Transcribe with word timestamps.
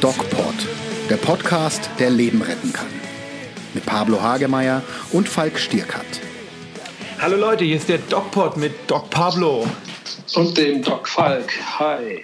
DocPod, 0.00 0.54
der 1.10 1.16
Podcast, 1.16 1.90
der 1.98 2.10
Leben 2.10 2.42
retten 2.42 2.72
kann. 2.72 2.86
Mit 3.74 3.84
Pablo 3.84 4.20
Hagemeyer 4.20 4.82
und 5.12 5.28
Falk 5.28 5.58
Stierkat. 5.58 6.04
Hallo 7.20 7.36
Leute, 7.36 7.64
hier 7.64 7.76
ist 7.76 7.88
der 7.88 7.98
DocPod 7.98 8.56
mit 8.56 8.72
Doc 8.86 9.10
Pablo. 9.10 9.66
Und 10.34 10.56
dem 10.58 10.82
Doc 10.82 11.08
Falk. 11.08 11.50
Hi. 11.78 12.22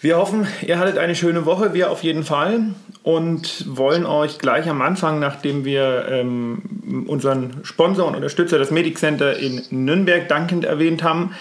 Wir 0.00 0.16
hoffen, 0.16 0.46
ihr 0.66 0.78
hattet 0.78 0.98
eine 0.98 1.14
schöne 1.14 1.44
Woche, 1.46 1.74
wir 1.74 1.90
auf 1.90 2.02
jeden 2.02 2.24
Fall. 2.24 2.74
Und 3.02 3.64
wollen 3.66 4.04
euch 4.04 4.38
gleich 4.38 4.68
am 4.68 4.82
Anfang, 4.82 5.18
nachdem 5.18 5.64
wir 5.64 6.06
ähm, 6.10 7.04
unseren 7.08 7.60
Sponsor 7.64 8.06
und 8.06 8.14
Unterstützer, 8.14 8.58
das 8.58 8.70
Medic 8.70 8.98
Center 8.98 9.36
in 9.38 9.62
Nürnberg, 9.70 10.28
dankend 10.28 10.64
erwähnt 10.64 11.02
haben, 11.02 11.34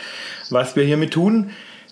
was 0.49 0.75
wir 0.75 0.83
hiermit 0.83 1.13
tun, 1.13 1.51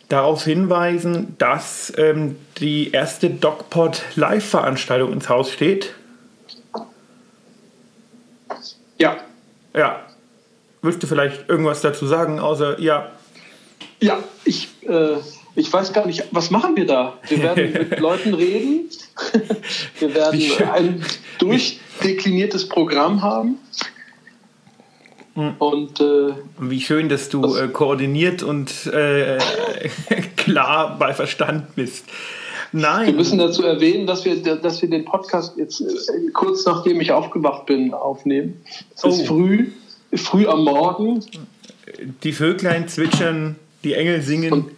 darauf 0.10 0.44
hinweisen, 0.44 1.36
dass 1.38 1.92
ähm, 1.98 2.38
die 2.58 2.92
erste 2.92 3.30
DocPod 3.30 4.04
Live-Veranstaltung 4.16 5.12
ins 5.14 5.30
Haus 5.30 5.52
steht. 5.52 5.94
Ja. 8.98 9.18
Ja. 9.76 10.06
Willst 10.82 11.02
du 11.02 11.08
vielleicht 11.08 11.50
irgendwas 11.50 11.82
dazu 11.82 12.06
sagen, 12.06 12.40
außer 12.40 12.80
ja? 12.80 13.12
Ja, 14.00 14.20
ich, 14.44 14.70
äh, 14.88 15.16
ich 15.56 15.72
weiß 15.72 15.94
gar 15.94 16.06
nicht, 16.06 16.26
was 16.32 16.52
machen 16.52 16.76
wir 16.76 16.86
da? 16.86 17.18
Wir 17.28 17.42
werden 17.42 17.74
mit 17.90 18.00
Leuten 18.00 18.34
reden. 18.36 18.90
wir 20.00 20.14
werden 20.14 20.52
ein 20.72 21.06
durchdekliniertes 21.40 22.70
Programm 22.70 23.24
haben. 23.24 23.58
Und 25.36 26.00
äh, 26.00 26.34
wie 26.60 26.80
schön, 26.80 27.10
dass 27.10 27.28
du 27.28 27.58
äh, 27.58 27.68
koordiniert 27.68 28.42
und 28.42 28.86
äh, 28.88 29.38
klar 30.38 30.96
bei 30.98 31.14
Verstand 31.14 31.76
bist. 31.76 32.06
Nein. 32.72 33.08
Wir 33.08 33.14
müssen 33.14 33.38
dazu 33.38 33.64
erwähnen, 33.64 34.08
dass 34.08 34.24
wir, 34.24 34.38
dass 34.42 34.82
wir 34.82 34.90
den 34.90 35.04
Podcast 35.04 35.58
jetzt 35.58 35.82
äh, 35.82 36.32
kurz 36.34 36.66
nachdem 36.66 37.02
ich 37.02 37.12
aufgewacht 37.12 37.66
bin 37.66 37.94
aufnehmen. 37.94 38.62
Es 38.96 39.04
oh. 39.04 39.10
ist 39.10 39.28
früh, 39.28 39.72
früh 40.14 40.48
am 40.48 40.64
Morgen. 40.64 41.24
Die 42.24 42.32
Vöglein 42.32 42.88
zwitschern, 42.88 43.58
die 43.84 43.94
Engel 43.94 44.22
singen. 44.22 44.54
Und, 44.54 44.72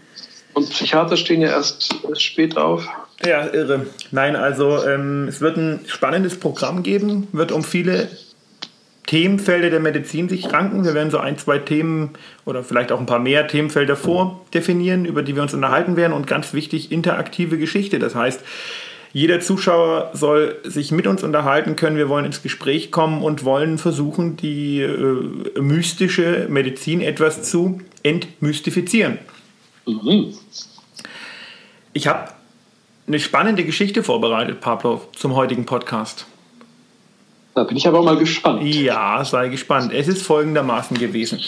und 0.54 0.70
Psychiater 0.72 1.18
stehen 1.18 1.42
ja 1.42 1.50
erst, 1.50 1.96
erst 2.08 2.24
spät 2.24 2.58
auf. 2.58 2.88
Ja, 3.24 3.46
irre. 3.48 3.86
Nein, 4.10 4.36
also 4.36 4.84
ähm, 4.84 5.28
es 5.28 5.40
wird 5.40 5.58
ein 5.58 5.82
spannendes 5.86 6.40
Programm 6.40 6.82
geben, 6.82 7.28
wird 7.32 7.52
um 7.52 7.64
viele 7.64 8.10
Themenfelder 9.08 9.70
der 9.70 9.80
Medizin 9.80 10.30
sich 10.30 10.52
ranken. 10.54 10.84
Wir 10.86 10.94
werden 10.94 11.10
so 11.10 11.18
ein, 11.18 11.38
zwei 11.38 11.58
Themen 11.58 12.12
oder 12.46 12.64
vielleicht 12.64 12.92
auch 12.92 13.00
ein 13.00 13.06
paar 13.06 13.20
mehr 13.20 13.48
Themenfelder 13.48 13.96
vordefinieren, 13.96 15.06
über 15.06 15.24
die 15.24 15.36
wir 15.36 15.42
uns 15.42 15.54
unterhalten 15.54 15.96
werden. 15.96 16.14
Und 16.14 16.28
ganz 16.28 16.54
wichtig, 16.54 16.92
interaktive 16.92 17.58
Geschichte. 17.58 18.00
Das 18.00 18.16
heißt, 18.16 18.42
jeder 19.14 19.40
Zuschauer 19.40 20.12
soll 20.14 20.58
sich 20.64 20.92
mit 20.92 21.08
uns 21.08 21.24
unterhalten 21.24 21.78
können. 21.78 21.96
Wir 21.96 22.10
wollen 22.10 22.26
ins 22.26 22.44
Gespräch 22.44 22.92
kommen 22.92 23.24
und 23.24 23.46
wollen 23.46 23.78
versuchen, 23.78 24.36
die 24.36 24.82
äh, 24.82 25.60
mystische 25.60 26.46
Medizin 26.50 27.02
etwas 27.02 27.50
zu 27.50 27.80
entmystifizieren. 28.04 29.20
Mhm. 29.88 30.34
Ich 31.94 32.08
habe 32.08 32.30
eine 33.08 33.20
spannende 33.20 33.64
Geschichte 33.64 34.04
vorbereitet, 34.04 34.60
Pablo, 34.60 35.02
zum 35.16 35.34
heutigen 35.34 35.66
Podcast. 35.66 36.28
Da 37.58 37.64
bin 37.64 37.76
ich 37.76 37.88
aber 37.88 38.04
mal 38.04 38.20
gespannt. 38.20 38.62
Ja, 38.62 39.26
sei 39.26 39.50
gespannt. 39.50 39.92
Es 39.92 40.08
ist 40.08 40.22
folgendermaßen 40.22 40.96
gewesen. 40.96 41.40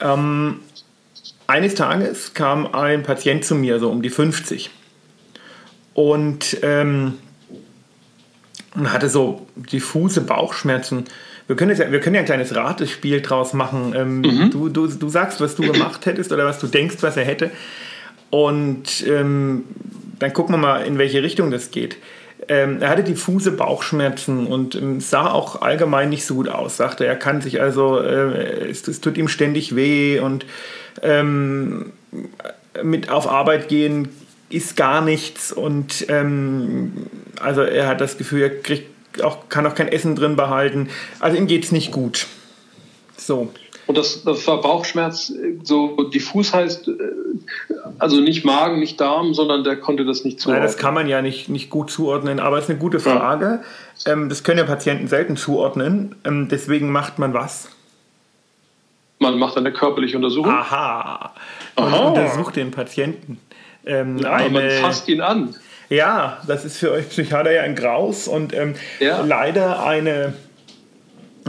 Ähm, 0.00 0.60
eines 1.48 1.74
Tages 1.74 2.34
kam 2.34 2.72
ein 2.72 3.02
Patient 3.02 3.44
zu 3.44 3.56
mir, 3.56 3.80
so 3.80 3.90
um 3.90 4.00
die 4.00 4.10
50. 4.10 4.70
Und 5.92 6.58
ähm, 6.62 7.14
hatte 8.84 9.08
so 9.08 9.48
diffuse 9.56 10.20
Bauchschmerzen. 10.20 11.06
Wir 11.48 11.56
können, 11.56 11.76
ja, 11.76 11.90
wir 11.90 11.98
können 11.98 12.14
ja 12.14 12.20
ein 12.20 12.26
kleines 12.26 12.54
Ratespiel 12.54 13.20
draus 13.20 13.52
machen. 13.52 13.92
Ähm, 13.96 14.20
mhm. 14.20 14.50
du, 14.52 14.68
du, 14.68 14.86
du 14.86 15.08
sagst, 15.08 15.40
was 15.40 15.56
du 15.56 15.64
gemacht 15.72 16.06
hättest 16.06 16.30
oder 16.30 16.44
was 16.44 16.60
du 16.60 16.68
denkst, 16.68 16.98
was 17.00 17.16
er 17.16 17.24
hätte. 17.24 17.50
Und 18.30 19.04
ähm, 19.04 19.64
dann 20.20 20.32
gucken 20.32 20.54
wir 20.54 20.58
mal, 20.58 20.86
in 20.86 20.96
welche 20.96 21.24
Richtung 21.24 21.50
das 21.50 21.72
geht. 21.72 21.96
Ähm, 22.48 22.80
er 22.80 22.90
hatte 22.90 23.02
diffuse 23.02 23.50
Bauchschmerzen 23.52 24.46
und 24.46 24.74
ähm, 24.74 25.00
sah 25.00 25.30
auch 25.30 25.62
allgemein 25.62 26.10
nicht 26.10 26.26
so 26.26 26.34
gut 26.34 26.48
aus. 26.48 26.76
Sagte, 26.76 27.06
er 27.06 27.16
kann 27.16 27.40
sich 27.40 27.60
also, 27.60 27.98
äh, 27.98 28.68
es, 28.68 28.86
es, 28.86 29.00
tut 29.00 29.16
ihm 29.16 29.28
ständig 29.28 29.74
weh 29.74 30.20
und 30.20 30.46
ähm, 31.02 31.92
mit 32.82 33.10
auf 33.10 33.28
Arbeit 33.28 33.68
gehen 33.68 34.08
ist 34.48 34.76
gar 34.76 35.00
nichts 35.00 35.52
und 35.52 36.06
ähm, 36.08 37.06
also 37.40 37.62
er 37.62 37.88
hat 37.88 38.00
das 38.00 38.16
Gefühl, 38.16 38.42
er 38.42 38.62
kriegt 38.62 39.22
auch, 39.22 39.48
kann 39.48 39.66
auch 39.66 39.74
kein 39.74 39.88
Essen 39.88 40.14
drin 40.14 40.36
behalten. 40.36 40.88
Also 41.20 41.36
ihm 41.36 41.46
geht 41.46 41.64
es 41.64 41.72
nicht 41.72 41.90
gut. 41.90 42.26
So. 43.16 43.52
Und 43.86 43.96
das, 43.98 44.24
das 44.24 44.46
war 44.46 44.60
Bauchschmerz, 44.60 45.32
so 45.62 46.10
diffus 46.10 46.52
heißt, 46.52 46.88
äh, 46.88 46.92
also 47.98 48.20
nicht 48.20 48.44
Magen, 48.44 48.78
nicht 48.78 49.00
Darm, 49.00 49.34
sondern 49.34 49.64
der 49.64 49.76
konnte 49.76 50.04
das 50.04 50.24
nicht 50.24 50.40
zuordnen. 50.40 50.62
Nein, 50.62 50.72
das 50.72 50.78
kann 50.78 50.94
man 50.94 51.08
ja 51.08 51.22
nicht, 51.22 51.48
nicht 51.48 51.70
gut 51.70 51.90
zuordnen, 51.90 52.40
aber 52.40 52.58
es 52.58 52.64
ist 52.64 52.70
eine 52.70 52.78
gute 52.78 53.00
Frage. 53.00 53.60
Ja. 54.04 54.12
Ähm, 54.12 54.28
das 54.28 54.44
können 54.44 54.58
ja 54.58 54.64
Patienten 54.64 55.08
selten 55.08 55.36
zuordnen. 55.36 56.16
Ähm, 56.24 56.48
deswegen 56.48 56.90
macht 56.90 57.18
man 57.18 57.34
was? 57.34 57.68
Man 59.18 59.38
macht 59.38 59.56
eine 59.56 59.72
körperliche 59.72 60.16
Untersuchung. 60.16 60.52
Aha. 60.52 61.32
Man 61.76 61.94
Aha. 61.94 62.08
untersucht 62.08 62.56
den 62.56 62.70
Patienten. 62.70 63.38
Ähm, 63.86 64.18
ja, 64.18 64.32
eine, 64.32 64.50
man 64.50 64.70
fasst 64.70 65.08
ihn 65.08 65.20
an. 65.20 65.54
Ja, 65.88 66.38
das 66.46 66.64
ist 66.64 66.78
für 66.78 66.90
euch 66.90 67.08
Psychiater 67.08 67.52
ja 67.52 67.62
ein 67.62 67.76
Graus 67.76 68.26
und 68.28 68.52
ähm, 68.52 68.74
ja. 68.98 69.22
leider 69.22 69.84
eine 69.84 70.34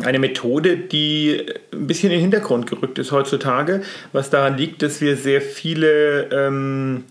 eine 0.03 0.19
Methode, 0.19 0.77
die 0.77 1.45
ein 1.73 1.87
bisschen 1.87 2.11
in 2.11 2.17
den 2.17 2.21
Hintergrund 2.21 2.67
gerückt 2.67 2.99
ist 2.99 3.11
heutzutage, 3.11 3.81
was 4.13 4.29
daran 4.29 4.57
liegt, 4.57 4.81
dass 4.81 5.01
wir 5.01 5.17
sehr 5.17 5.41
viele 5.41 6.29
ähm, 6.31 7.03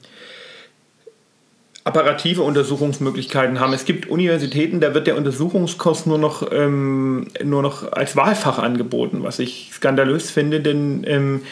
apparative 1.85 2.43
Untersuchungsmöglichkeiten 2.43 3.61
haben. 3.61 3.73
Es 3.73 3.85
gibt 3.85 4.09
Universitäten, 4.09 4.81
da 4.81 4.93
wird 4.95 5.07
der 5.07 5.17
Untersuchungskost 5.17 6.07
nur 6.07 6.19
noch, 6.19 6.51
ähm, 6.53 7.29
nur 7.45 7.63
noch 7.63 7.93
als 7.93 8.17
Wahlfach 8.17 8.59
angeboten, 8.59 9.23
was 9.23 9.39
ich 9.39 9.71
skandalös 9.73 10.31
finde, 10.31 10.61
denn 10.61 11.05
ähm, 11.07 11.43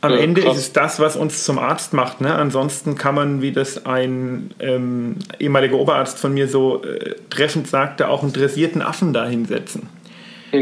am 0.00 0.12
ja, 0.12 0.18
Ende 0.18 0.42
krass. 0.42 0.58
ist 0.58 0.62
es 0.62 0.72
das, 0.72 1.00
was 1.00 1.16
uns 1.16 1.44
zum 1.44 1.58
Arzt 1.58 1.92
macht. 1.92 2.20
Ne? 2.20 2.32
Ansonsten 2.34 2.94
kann 2.94 3.14
man, 3.14 3.42
wie 3.42 3.52
das 3.52 3.86
ein 3.86 4.50
ähm, 4.60 5.16
ehemaliger 5.40 5.76
Oberarzt 5.76 6.18
von 6.18 6.34
mir 6.34 6.46
so 6.46 6.82
äh, 6.84 7.14
treffend 7.30 7.66
sagte, 7.66 8.08
auch 8.08 8.22
einen 8.22 8.32
dressierten 8.32 8.82
Affen 8.82 9.12
da 9.12 9.26
hinsetzen. 9.26 9.88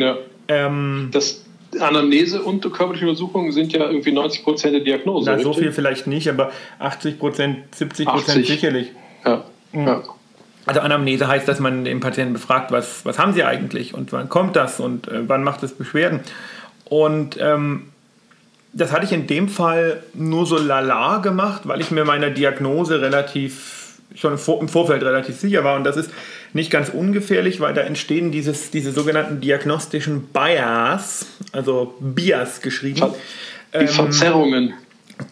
Ja. 0.01 0.17
Ähm, 0.49 1.11
das 1.13 1.45
Anamnese 1.81 2.43
und 2.43 2.71
körperliche 2.73 3.07
Untersuchungen 3.07 3.53
sind 3.53 3.73
ja 3.73 3.89
irgendwie 3.89 4.13
90 4.13 4.45
Prozent 4.45 4.75
der 4.75 4.83
Diagnose. 4.83 5.31
Na, 5.31 5.39
so 5.39 5.53
viel 5.53 5.73
vielleicht 5.73 6.07
nicht, 6.07 6.29
aber 6.29 6.53
80 6.79 7.19
Prozent, 7.19 7.75
70 7.75 8.07
Prozent 8.07 8.47
sicherlich. 8.47 8.93
Ja. 9.25 9.45
Mhm. 9.73 9.87
ja. 9.87 10.03
Also 10.65 10.81
Anamnese 10.81 11.27
heißt, 11.27 11.49
dass 11.49 11.59
man 11.59 11.85
den 11.85 12.01
Patienten 12.01 12.35
befragt, 12.35 12.71
was, 12.71 13.05
was 13.05 13.19
haben 13.19 13.33
sie 13.33 13.43
eigentlich 13.43 13.95
und 13.95 14.13
wann 14.13 14.29
kommt 14.29 14.55
das 14.55 14.79
und 14.79 15.09
äh, 15.09 15.29
wann 15.29 15.43
macht 15.43 15.63
es 15.63 15.73
Beschwerden. 15.73 16.21
Und 16.85 17.37
ähm, 17.41 17.89
das 18.73 18.93
hatte 18.93 19.05
ich 19.05 19.13
in 19.13 19.27
dem 19.27 19.49
Fall 19.49 20.03
nur 20.15 20.47
so 20.47 20.59
lala 20.59 21.19
gemacht, 21.19 21.63
weil 21.65 21.81
ich 21.81 21.91
mir 21.91 22.05
meiner 22.05 22.31
Diagnose 22.31 23.01
relativ 23.01 23.83
schon 24.15 24.33
im 24.33 24.69
Vorfeld 24.69 25.03
relativ 25.03 25.37
sicher 25.37 25.65
war. 25.65 25.77
Und 25.77 25.85
das 25.85 25.97
ist 25.97 26.11
nicht 26.53 26.71
ganz 26.71 26.89
ungefährlich, 26.91 27.61
weil 27.61 27.75
da 27.75 27.83
entstehen 27.83 28.31
dieses, 28.31 28.71
diese 28.71 28.93
sogenannten 28.93 29.41
diagnostischen 29.41 30.29
Bias, 30.33 31.27
also 31.53 31.95
Bias 32.01 32.61
geschrieben. 32.61 33.15
Die 33.75 33.79
ähm, 33.79 33.89
Verzerrungen. 33.89 34.75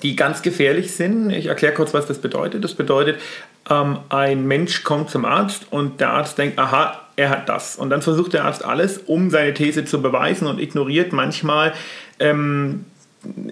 Die 0.02 0.16
ganz 0.16 0.42
gefährlich 0.42 0.92
sind. 0.92 1.30
Ich 1.30 1.46
erkläre 1.46 1.74
kurz, 1.74 1.92
was 1.92 2.06
das 2.06 2.18
bedeutet. 2.18 2.64
Das 2.64 2.74
bedeutet, 2.74 3.20
ähm, 3.68 3.98
ein 4.08 4.46
Mensch 4.46 4.82
kommt 4.82 5.10
zum 5.10 5.24
Arzt 5.24 5.66
und 5.70 6.00
der 6.00 6.10
Arzt 6.10 6.38
denkt, 6.38 6.58
aha, 6.58 7.08
er 7.16 7.30
hat 7.30 7.48
das. 7.48 7.76
Und 7.76 7.90
dann 7.90 8.02
versucht 8.02 8.32
der 8.32 8.44
Arzt 8.44 8.64
alles, 8.64 8.98
um 8.98 9.30
seine 9.30 9.52
These 9.52 9.84
zu 9.84 10.00
beweisen 10.00 10.46
und 10.46 10.60
ignoriert 10.60 11.12
manchmal 11.12 11.74
ähm, 12.18 12.86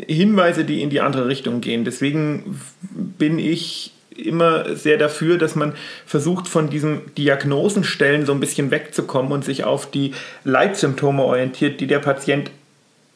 Hinweise, 0.06 0.64
die 0.64 0.82
in 0.82 0.90
die 0.90 1.00
andere 1.00 1.28
Richtung 1.28 1.60
gehen. 1.60 1.84
Deswegen 1.84 2.60
bin 2.80 3.38
ich 3.38 3.92
immer 4.18 4.76
sehr 4.76 4.98
dafür, 4.98 5.38
dass 5.38 5.54
man 5.54 5.74
versucht, 6.06 6.48
von 6.48 6.70
diesen 6.70 7.14
Diagnosenstellen 7.14 8.26
so 8.26 8.32
ein 8.32 8.40
bisschen 8.40 8.70
wegzukommen 8.70 9.32
und 9.32 9.44
sich 9.44 9.64
auf 9.64 9.90
die 9.90 10.12
Leitsymptome 10.44 11.22
orientiert, 11.22 11.80
die 11.80 11.86
der 11.86 12.00
Patient 12.00 12.50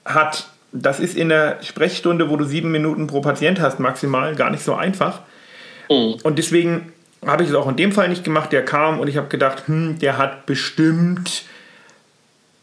hat. 0.05 0.47
Das 0.73 1.01
ist 1.01 1.17
in 1.17 1.29
der 1.29 1.59
Sprechstunde, 1.63 2.31
wo 2.31 2.37
du 2.37 2.45
sieben 2.45 2.73
Minuten 2.73 3.07
pro 3.07 3.21
Patient 3.21 3.61
hast, 3.61 3.79
maximal 3.79 4.35
gar 4.37 4.51
nicht 4.51 4.65
so 4.65 4.75
einfach. 4.75 5.21
Mhm. 5.91 6.17
Und 6.23 6.39
deswegen 6.39 6.93
habe 7.25 7.43
ich 7.43 7.51
es 7.51 7.55
auch 7.55 7.69
in 7.69 7.77
dem 7.77 7.93
Fall 7.93 8.09
nicht 8.09 8.25
gemacht. 8.25 8.53
Der 8.53 8.65
kam 8.65 9.01
und 9.01 9.09
ich 9.09 9.17
habe 9.17 9.29
gedacht, 9.29 9.65
hm, 9.67 9.99
der 9.99 10.19
hat 10.19 10.47
bestimmt. 10.47 11.45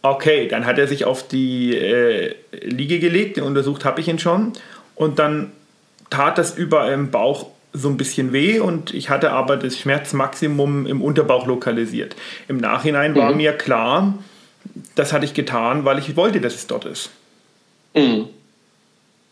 Okay, 0.02 0.48
dann 0.48 0.66
hat 0.66 0.80
er 0.80 0.88
sich 0.88 1.06
auf 1.06 1.28
die 1.28 1.76
äh, 1.76 2.36
Liege 2.52 3.00
gelegt, 3.00 3.38
den 3.38 3.44
untersucht 3.44 3.86
habe 3.86 4.00
ich 4.00 4.08
ihn 4.08 4.20
schon. 4.20 4.54
Und 4.96 5.20
dann 5.20 5.52
tat 6.10 6.38
das 6.38 6.58
überall 6.58 6.94
im 6.94 7.12
Bauch 7.12 7.48
so 7.74 7.90
ein 7.90 7.98
bisschen 7.98 8.34
weh 8.34 8.60
und 8.60 8.94
ich 8.94 9.10
hatte 9.10 9.32
aber 9.32 9.58
das 9.58 9.78
Schmerzmaximum 9.78 10.88
im 10.88 11.02
Unterbauch 11.02 11.46
lokalisiert. 11.46 12.16
Im 12.48 12.58
Nachhinein 12.58 13.16
war 13.16 13.32
Mhm. 13.32 13.38
mir 13.38 13.54
klar, 13.54 14.16
das 14.96 15.14
hatte 15.14 15.26
ich 15.26 15.34
getan, 15.34 15.86
weil 15.86 16.00
ich 16.00 16.16
wollte, 16.16 16.42
dass 16.42 16.56
es 16.56 16.68
dort 16.68 16.86
ist. 16.86 17.12
Mhm. 17.96 18.28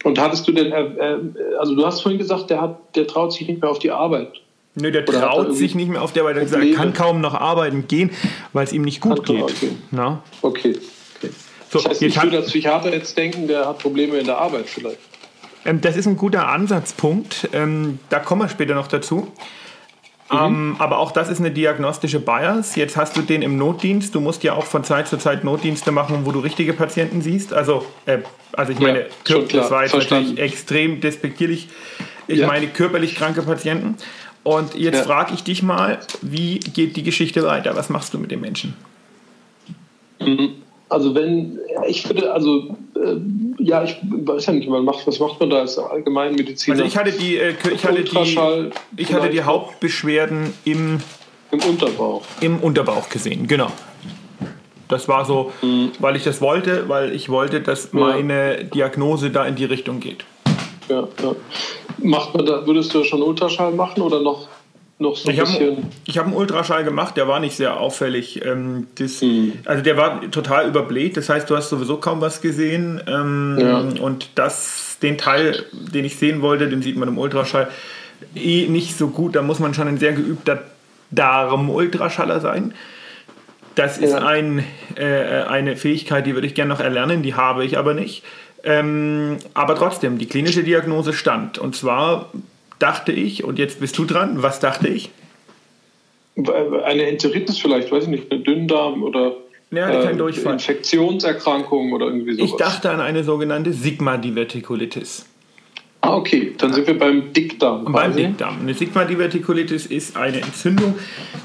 Und 0.04 0.20
hattest 0.20 0.48
du 0.48 0.52
denn, 0.52 0.72
äh, 0.72 0.84
äh, 0.84 1.20
also 1.60 1.76
du 1.76 1.86
hast 1.86 2.02
vorhin 2.02 2.20
gesagt, 2.20 2.50
der, 2.50 2.62
hat, 2.62 2.96
der 2.96 3.08
traut 3.08 3.34
sich 3.34 3.48
nicht 3.48 3.62
mehr 3.62 3.72
auf 3.72 3.80
die 3.80 3.92
Arbeit. 3.92 4.30
Nö, 4.76 4.92
der 4.92 5.08
Oder 5.08 5.14
er 5.18 5.22
traut 5.22 5.56
sich 5.56 5.74
nicht 5.74 5.90
mehr 5.90 6.04
auf 6.04 6.14
der, 6.14 6.24
weil 6.24 6.38
er 6.38 6.44
gesagt, 6.44 6.72
kann 6.76 6.94
kaum 6.94 7.20
noch 7.20 7.34
arbeiten 7.34 7.88
gehen, 7.88 8.12
weil 8.54 8.64
es 8.64 8.74
ihm 8.74 8.84
nicht 8.84 9.02
gut 9.02 9.26
Kann 9.26 9.38
geht. 9.38 9.72
Na? 9.90 10.22
Okay. 10.44 10.76
okay. 11.18 11.32
So, 11.72 11.80
das 11.80 11.90
heißt, 11.90 12.02
jetzt 12.02 12.16
ich 12.16 12.24
würde 12.24 12.38
als 12.38 12.48
Psychiater 12.48 12.94
jetzt 12.94 13.18
denken, 13.18 13.48
der 13.48 13.66
hat 13.68 13.80
Probleme 13.80 14.18
in 14.18 14.28
der 14.28 14.38
Arbeit 14.38 14.68
vielleicht. 14.68 15.00
Ähm, 15.68 15.82
das 15.82 15.96
ist 15.96 16.08
ein 16.08 16.18
guter 16.18 16.48
Ansatzpunkt. 16.48 17.50
Ähm, 17.54 18.00
da 18.10 18.18
kommen 18.20 18.42
wir 18.42 18.50
später 18.50 18.74
noch 18.74 18.88
dazu. 18.88 19.28
Ähm, 20.30 20.76
aber 20.80 20.98
auch 20.98 21.12
das 21.12 21.30
ist 21.30 21.40
eine 21.40 21.52
diagnostische 21.52 22.20
Bias. 22.20 22.76
Jetzt 22.76 22.98
hast 22.98 23.16
du 23.16 23.22
den 23.22 23.42
im 23.42 23.58
Notdienst. 23.58 24.14
Du 24.14 24.20
musst 24.20 24.44
ja 24.44 24.54
auch 24.54 24.66
von 24.66 24.84
Zeit 24.84 25.08
zu 25.08 25.18
Zeit 25.18 25.44
Notdienste 25.46 25.92
machen, 25.94 26.26
wo 26.26 26.32
du 26.32 26.40
richtige 26.40 26.74
Patienten 26.74 27.22
siehst. 27.22 27.54
Also, 27.54 27.86
äh, 28.06 28.18
also 28.54 28.74
ich 28.74 28.80
Ja, 28.80 28.88
meine, 28.88 29.06
kör- 29.24 29.46
klar, 29.48 29.62
das 29.64 29.72
war 29.72 29.82
jetzt 29.84 29.92
verstanden. 29.92 30.32
natürlich 30.32 30.52
extrem 30.54 31.00
despektierlich. 31.00 31.70
Ich 32.28 32.40
Ja. 32.40 32.48
meine 32.48 32.68
körperlich 32.68 33.16
kranke 33.16 33.42
Patienten. 33.44 33.96
Und 34.44 34.76
jetzt 34.76 34.98
Ja. 35.00 35.04
frage 35.04 35.34
ich 35.34 35.44
dich 35.44 35.64
mal, 35.64 36.00
wie 36.22 36.60
geht 36.60 36.98
die 36.98 37.04
Geschichte 37.04 37.44
weiter? 37.44 37.76
Was 37.76 37.90
machst 37.90 38.14
du 38.14 38.18
mit 38.18 38.32
dem 38.32 38.42
Menschen? 38.42 38.74
Also 40.90 41.16
wenn, 41.16 41.60
ich 41.88 42.08
würde, 42.10 42.34
also 42.34 42.76
ja, 43.60 43.84
ich 43.84 43.98
weiß 44.02 44.48
ja 44.48 44.54
nicht, 44.54 44.70
man 44.70 44.86
macht, 44.86 45.06
was 45.08 45.20
macht 45.20 45.40
man 45.40 45.50
da 45.50 45.60
als 45.60 45.78
Allgemeinmediziner? 45.78 46.76
Also 46.78 46.86
ich 46.86 46.98
hatte 46.98 47.12
die, 47.12 47.38
äh, 47.38 47.54
ich 47.74 47.86
hatte 47.86 48.04
die, 48.04 48.72
ich 48.98 49.14
hatte 49.14 49.30
die 49.30 49.44
Hauptbeschwerden 49.44 50.54
im 50.66 51.00
Im 51.52 51.60
Unterbauch. 51.60 52.24
im 52.42 52.60
Unterbauch 52.60 53.10
gesehen, 53.10 53.48
genau. 53.48 53.72
Das 54.88 55.08
war 55.10 55.26
so, 55.26 55.52
weil 56.00 56.16
ich 56.16 56.24
das 56.24 56.40
wollte, 56.40 56.88
weil 56.88 57.14
ich 57.14 57.28
wollte, 57.28 57.60
dass 57.60 57.92
meine 57.92 58.64
Diagnose 58.64 59.32
da 59.32 59.46
in 59.46 59.56
die 59.56 59.66
Richtung 59.66 60.00
geht. 60.00 60.24
Ja, 60.88 61.08
ja. 61.22 61.36
Macht 61.98 62.34
man 62.34 62.46
da, 62.46 62.66
würdest 62.66 62.94
du 62.94 63.04
schon 63.04 63.22
Ultraschall 63.22 63.74
machen 63.74 64.02
oder 64.02 64.22
noch, 64.22 64.48
noch 65.00 65.16
so 65.16 65.28
ein 65.30 65.34
Ich 65.36 65.40
habe 65.40 65.50
bisschen? 65.52 65.86
ich 66.06 66.18
hab 66.18 66.26
einen 66.26 66.36
Ultraschall 66.36 66.84
gemacht, 66.84 67.18
der 67.18 67.28
war 67.28 67.40
nicht 67.40 67.56
sehr 67.56 67.80
auffällig. 67.80 68.44
Ähm, 68.46 68.88
das, 68.96 69.22
Mhm. 69.22 69.54
Also 69.66 69.84
der 69.84 69.98
war 69.98 70.22
total 70.32 70.68
überbläht, 70.68 71.18
das 71.18 71.30
heißt, 71.30 71.50
du 71.50 71.56
hast 71.56 71.70
sowieso 71.70 71.98
kaum 71.98 72.22
was 72.22 72.42
gesehen. 72.42 73.02
Ähm, 73.08 73.58
Ja. 73.60 73.78
Und 74.04 74.30
das, 74.36 74.98
den 75.02 75.18
Teil, 75.18 75.66
den 75.72 76.06
ich 76.06 76.18
sehen 76.18 76.42
wollte, 76.42 76.68
den 76.68 76.82
sieht 76.82 76.98
man 76.98 77.08
im 77.10 77.18
Ultraschall 77.18 77.68
eh 78.36 78.68
nicht 78.68 78.98
so 78.98 79.10
gut. 79.10 79.36
Da 79.36 79.42
muss 79.42 79.60
man 79.60 79.74
schon 79.74 79.88
ein 79.88 79.98
sehr 80.00 80.14
geübter 80.14 80.64
Darm-Ultraschaller 81.12 82.40
sein. 82.40 82.74
Das 83.76 83.98
ist 84.00 84.12
Ja. 84.12 84.26
ein, 84.26 84.64
äh, 84.96 85.44
eine 85.44 85.76
Fähigkeit, 85.76 86.26
die 86.26 86.34
würde 86.34 86.48
ich 86.48 86.56
gerne 86.56 86.70
noch 86.70 86.80
erlernen, 86.80 87.22
die 87.22 87.36
habe 87.36 87.64
ich 87.64 87.78
aber 87.78 87.94
nicht. 87.94 88.24
Ähm, 88.64 89.38
aber 89.54 89.76
trotzdem, 89.76 90.18
die 90.18 90.26
klinische 90.26 90.64
Diagnose 90.64 91.14
stand. 91.14 91.60
Und 91.60 91.76
zwar 91.76 92.32
dachte 92.80 93.12
ich, 93.12 93.44
und 93.44 93.60
jetzt 93.60 93.80
bist 93.80 93.98
du 93.98 94.06
dran, 94.06 94.42
was 94.42 94.60
dachte 94.60 94.88
ich? 94.88 95.10
Eine 96.86 97.08
Enteritis 97.08 97.58
vielleicht, 97.58 97.92
weiß 97.92 98.04
ich 98.04 98.10
nicht, 98.10 98.32
eine 98.32 98.42
Dünndarm 98.42 99.02
oder 99.04 99.34
Ja, 99.72 100.12
Durchfall. 100.14 100.54
Infektionserkrankung 100.54 101.94
oder 101.94 102.06
irgendwie 102.06 102.36
sowas. 102.36 102.50
Ich 102.52 102.56
dachte 102.56 102.92
an 102.92 103.02
eine 103.02 103.24
sogenannte 103.24 103.74
Sigma-Divertikulitis. 103.74 105.26
Ah, 106.02 106.16
okay, 106.16 106.54
dann 106.58 106.74
sind 106.74 106.86
wir 106.86 106.98
beim 106.98 107.34
Dickdarm. 107.34 107.86
Beim 107.86 108.12
quasi. 108.12 108.28
Dickdarm. 108.28 108.60
Eine 108.62 108.74
Sigma-Divertikulitis 108.76 109.88
ist 109.88 110.16
eine 110.16 110.42
Entzündung 110.42 110.96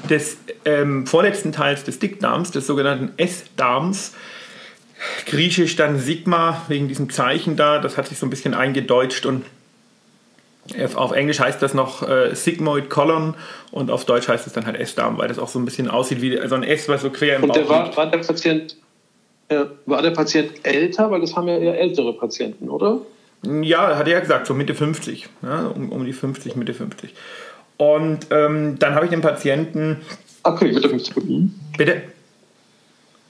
des 0.09 0.37
ähm, 0.63 1.07
vorletzten 1.07 1.51
Teils 1.51 1.83
des 1.83 1.97
Dickdarms, 1.97 2.51
des 2.51 2.67
sogenannten 2.67 3.11
S-Darms. 3.17 4.13
Griechisch 5.25 5.75
dann 5.75 5.97
Sigma, 5.99 6.61
wegen 6.67 6.87
diesem 6.87 7.09
Zeichen 7.09 7.55
da. 7.57 7.79
Das 7.79 7.97
hat 7.97 8.07
sich 8.07 8.19
so 8.19 8.27
ein 8.27 8.29
bisschen 8.29 8.53
eingedeutscht 8.53 9.25
und 9.25 9.43
auf 10.95 11.11
Englisch 11.11 11.39
heißt 11.39 11.61
das 11.61 11.73
noch 11.73 12.07
äh, 12.07 12.33
Sigmoid 12.35 12.89
Colon 12.89 13.35
und 13.71 13.91
auf 13.91 14.05
Deutsch 14.05 14.27
heißt 14.27 14.47
es 14.47 14.53
dann 14.53 14.65
halt 14.65 14.77
S-Darm, 14.77 15.17
weil 15.17 15.27
das 15.27 15.39
auch 15.39 15.49
so 15.49 15.59
ein 15.59 15.65
bisschen 15.65 15.89
aussieht 15.89 16.21
wie 16.21 16.39
so 16.47 16.55
ein 16.55 16.63
S, 16.63 16.87
was 16.87 17.01
so 17.01 17.09
quer 17.09 17.35
im 17.37 17.43
Und 17.43 17.55
der 17.55 17.61
Bauch 17.61 17.69
war, 17.69 17.83
liegt. 17.85 17.97
war 17.97 18.09
der 18.09 18.19
Patient 18.19 18.77
ja, 19.51 19.67
war 19.85 20.01
der 20.01 20.11
Patient 20.11 20.51
älter, 20.63 21.11
weil 21.11 21.21
das 21.21 21.35
haben 21.35 21.47
ja 21.47 21.57
eher 21.57 21.79
ältere 21.79 22.13
Patienten, 22.13 22.69
oder? 22.69 23.01
Ja, 23.43 23.97
hat 23.97 24.07
er 24.07 24.13
ja 24.13 24.19
gesagt, 24.19 24.47
so 24.47 24.53
Mitte 24.53 24.73
50. 24.73 25.27
Ja, 25.41 25.67
um, 25.67 25.91
um 25.91 26.05
die 26.05 26.13
50, 26.13 26.55
Mitte 26.55 26.73
50. 26.73 27.13
Und 27.77 28.27
ähm, 28.31 28.77
dann 28.79 28.95
habe 28.95 29.05
ich 29.05 29.11
den 29.11 29.21
Patienten. 29.21 30.01
Okay, 30.43 30.71
mit 30.71 30.83
der 30.83 30.89
50 30.89 31.15
Minuten. 31.17 31.59
Bitte? 31.77 32.03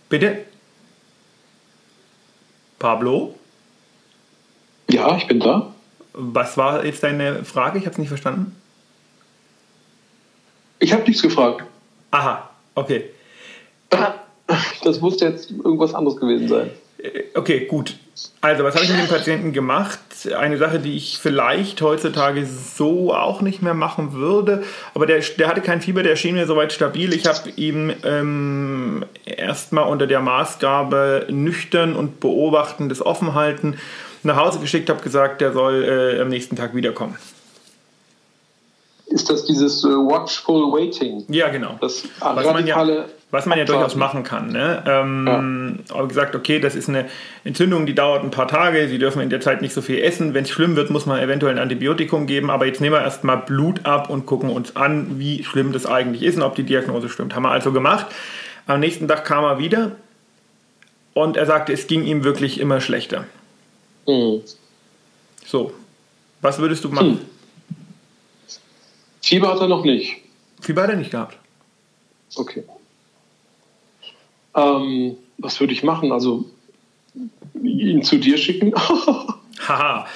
Bitte? 0.09 0.39
Pablo? 2.77 3.35
Ja, 4.89 5.17
ich 5.17 5.27
bin 5.27 5.39
da. 5.39 5.72
Was 6.13 6.57
war 6.57 6.85
jetzt 6.85 7.03
deine 7.03 7.43
Frage? 7.43 7.79
Ich 7.79 7.85
habe 7.85 7.93
es 7.93 7.97
nicht 7.97 8.07
verstanden. 8.07 8.55
Ich 10.79 10.93
habe 10.93 11.03
nichts 11.03 11.21
gefragt. 11.21 11.63
Aha, 12.11 12.49
okay. 12.75 13.05
Das 14.83 14.99
muss 14.99 15.19
jetzt 15.21 15.51
irgendwas 15.51 15.93
anderes 15.93 16.19
gewesen 16.19 16.47
sein. 16.47 16.69
Äh, 16.97 17.23
Okay, 17.35 17.65
gut. 17.65 17.95
Also, 18.41 18.63
was 18.63 18.75
habe 18.75 18.85
ich 18.85 18.91
mit 18.91 18.99
dem 18.99 19.07
Patienten 19.07 19.53
gemacht? 19.53 19.99
Eine 20.37 20.57
Sache, 20.57 20.79
die 20.79 20.95
ich 20.95 21.17
vielleicht 21.17 21.81
heutzutage 21.81 22.45
so 22.45 23.13
auch 23.13 23.41
nicht 23.41 23.61
mehr 23.61 23.73
machen 23.73 24.13
würde. 24.13 24.63
Aber 24.93 25.05
der, 25.05 25.19
der 25.19 25.47
hatte 25.47 25.61
kein 25.61 25.81
Fieber, 25.81 26.03
der 26.03 26.15
schien 26.15 26.35
mir 26.35 26.45
soweit 26.45 26.71
stabil. 26.71 27.11
Ich 27.13 27.25
habe 27.25 27.49
ihm 27.55 27.91
ähm, 28.03 29.05
erstmal 29.25 29.85
unter 29.85 30.05
der 30.05 30.21
Maßgabe 30.21 31.27
nüchtern 31.29 31.95
und 31.95 32.19
beobachtendes 32.19 33.03
Offenhalten 33.03 33.77
nach 34.23 34.37
Hause 34.37 34.59
geschickt, 34.59 34.89
habe 34.89 35.01
gesagt, 35.01 35.41
der 35.41 35.53
soll 35.53 35.83
äh, 35.83 36.21
am 36.21 36.29
nächsten 36.29 36.55
Tag 36.55 36.75
wiederkommen. 36.75 37.17
Ist 39.13 39.29
das 39.29 39.45
dieses 39.45 39.83
äh, 39.83 39.89
Watchful 39.89 40.71
Waiting? 40.71 41.23
Ja, 41.27 41.49
genau. 41.49 41.77
Das 41.79 42.03
was 42.19 42.45
man 42.45 42.65
ja, 42.65 43.05
was 43.29 43.45
man 43.45 43.59
ja 43.59 43.65
durchaus 43.65 43.95
machen 43.95 44.23
kann. 44.23 44.51
Ne? 44.51 44.83
Ähm, 44.87 45.79
Aber 45.89 46.07
gesagt, 46.07 46.35
okay, 46.35 46.59
das 46.59 46.73
ist 46.73 46.89
eine 46.89 47.05
Entzündung, 47.43 47.85
die 47.85 47.93
dauert 47.93 48.23
ein 48.23 48.31
paar 48.31 48.47
Tage, 48.47 48.87
Sie 48.87 48.97
dürfen 48.97 49.21
in 49.21 49.29
der 49.29 49.39
Zeit 49.39 49.61
nicht 49.61 49.73
so 49.73 49.81
viel 49.81 49.99
essen. 49.99 50.33
Wenn 50.33 50.45
es 50.45 50.49
schlimm 50.49 50.75
wird, 50.75 50.89
muss 50.89 51.05
man 51.05 51.19
eventuell 51.19 51.53
ein 51.53 51.59
Antibiotikum 51.59 52.25
geben. 52.25 52.49
Aber 52.49 52.65
jetzt 52.65 52.81
nehmen 52.81 52.95
wir 52.95 53.01
erstmal 53.01 53.37
Blut 53.37 53.85
ab 53.85 54.09
und 54.09 54.25
gucken 54.25 54.49
uns 54.49 54.75
an, 54.75 55.19
wie 55.19 55.43
schlimm 55.43 55.73
das 55.73 55.85
eigentlich 55.85 56.23
ist 56.23 56.37
und 56.37 56.41
ob 56.41 56.55
die 56.55 56.63
Diagnose 56.63 57.07
stimmt. 57.07 57.35
Haben 57.35 57.43
wir 57.43 57.51
also 57.51 57.71
gemacht. 57.71 58.07
Am 58.65 58.79
nächsten 58.79 59.07
Tag 59.07 59.25
kam 59.25 59.43
er 59.43 59.59
wieder 59.59 59.91
und 61.13 61.37
er 61.37 61.45
sagte, 61.45 61.71
es 61.71 61.85
ging 61.85 62.03
ihm 62.03 62.23
wirklich 62.23 62.59
immer 62.59 62.81
schlechter. 62.81 63.25
Hm. 64.05 64.41
So, 65.45 65.73
was 66.41 66.59
würdest 66.59 66.83
du 66.83 66.89
machen? 66.89 67.19
Hm. 67.19 67.25
Fieber 69.21 69.49
hat 69.53 69.59
er 69.61 69.67
noch 69.67 69.83
nicht. 69.85 70.17
Fieber 70.61 70.83
hat 70.83 70.89
er 70.89 70.95
nicht 70.97 71.11
gehabt. 71.11 71.37
Okay. 72.35 72.63
Ähm, 74.55 75.15
was 75.37 75.59
würde 75.59 75.73
ich 75.73 75.83
machen? 75.83 76.11
Also 76.11 76.45
ihn 77.61 78.03
zu 78.03 78.17
dir 78.17 78.37
schicken? 78.37 78.73
Haha. 79.67 80.07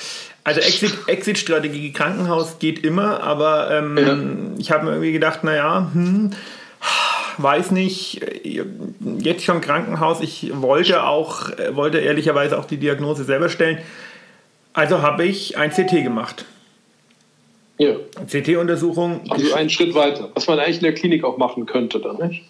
Also 0.43 0.61
Exit- 0.61 1.07
Exit-Strategie 1.07 1.91
Krankenhaus 1.91 2.59
geht 2.59 2.83
immer, 2.85 3.21
aber 3.21 3.69
ähm, 3.71 3.97
Ja. 3.97 4.59
ich 4.59 4.71
habe 4.71 4.85
mir 4.85 4.91
irgendwie 4.91 5.11
gedacht, 5.11 5.43
naja, 5.43 5.89
hm, 5.93 6.31
weiß 7.37 7.71
nicht, 7.71 8.21
jetzt 9.19 9.43
schon 9.43 9.61
Krankenhaus. 9.61 10.21
Ich 10.21 10.51
wollte 10.53 11.03
auch, 11.03 11.49
wollte 11.71 11.99
ehrlicherweise 11.99 12.57
auch 12.57 12.65
die 12.65 12.77
Diagnose 12.77 13.23
selber 13.23 13.49
stellen. 13.49 13.79
Also 14.73 15.01
habe 15.01 15.25
ich 15.25 15.57
ein 15.57 15.71
CT 15.71 16.03
gemacht. 16.03 16.45
ja. 17.77 17.95
CT-Untersuchung. 18.27 19.21
Also 19.29 19.53
einen 19.53 19.69
Schritt 19.69 19.95
weiter. 19.95 20.29
Was 20.35 20.47
man 20.47 20.59
eigentlich 20.59 20.77
in 20.77 20.83
der 20.83 20.93
Klinik 20.93 21.23
auch 21.23 21.37
machen 21.37 21.65
könnte, 21.65 21.99
dann, 21.99 22.17
nicht? 22.27 22.43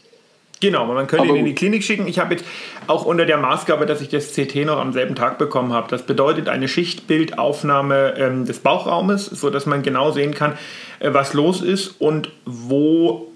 Genau, 0.60 0.86
man 0.86 1.06
könnte 1.08 1.26
Aber 1.26 1.36
ihn 1.36 1.42
in 1.42 1.46
die. 1.46 1.56
Klinik 1.56 1.84
schicken. 1.84 2.08
Ich 2.08 2.20
habe 2.20 2.34
jetzt 2.34 2.46
auch 2.88 3.06
unter 3.06 3.26
der 3.26 3.38
Maßgabe, 3.38 3.86
dass 3.86 4.02
ich 4.02 4.10
das 4.10 4.34
CT 4.34 4.66
noch 4.66 4.78
am 4.80 4.92
selben 4.92 5.14
Tag 5.14 5.38
bekommen 5.38 5.72
habe. 5.72 5.88
Das 5.90 6.04
bedeutet 6.04 6.50
eine 6.50 6.68
Schichtbildaufnahme 6.68 8.16
ähm, 8.18 8.46
des 8.46 8.60
Bauchraumes, 8.60 9.26
sodass 9.26 9.66
man 9.66 9.84
genau 9.84 10.12
sehen 10.12 10.34
kann, 10.34 10.58
äh, 11.00 11.14
was 11.14 11.34
los 11.34 11.62
ist 11.62 12.02
und 12.02 12.30
wo 12.46 13.28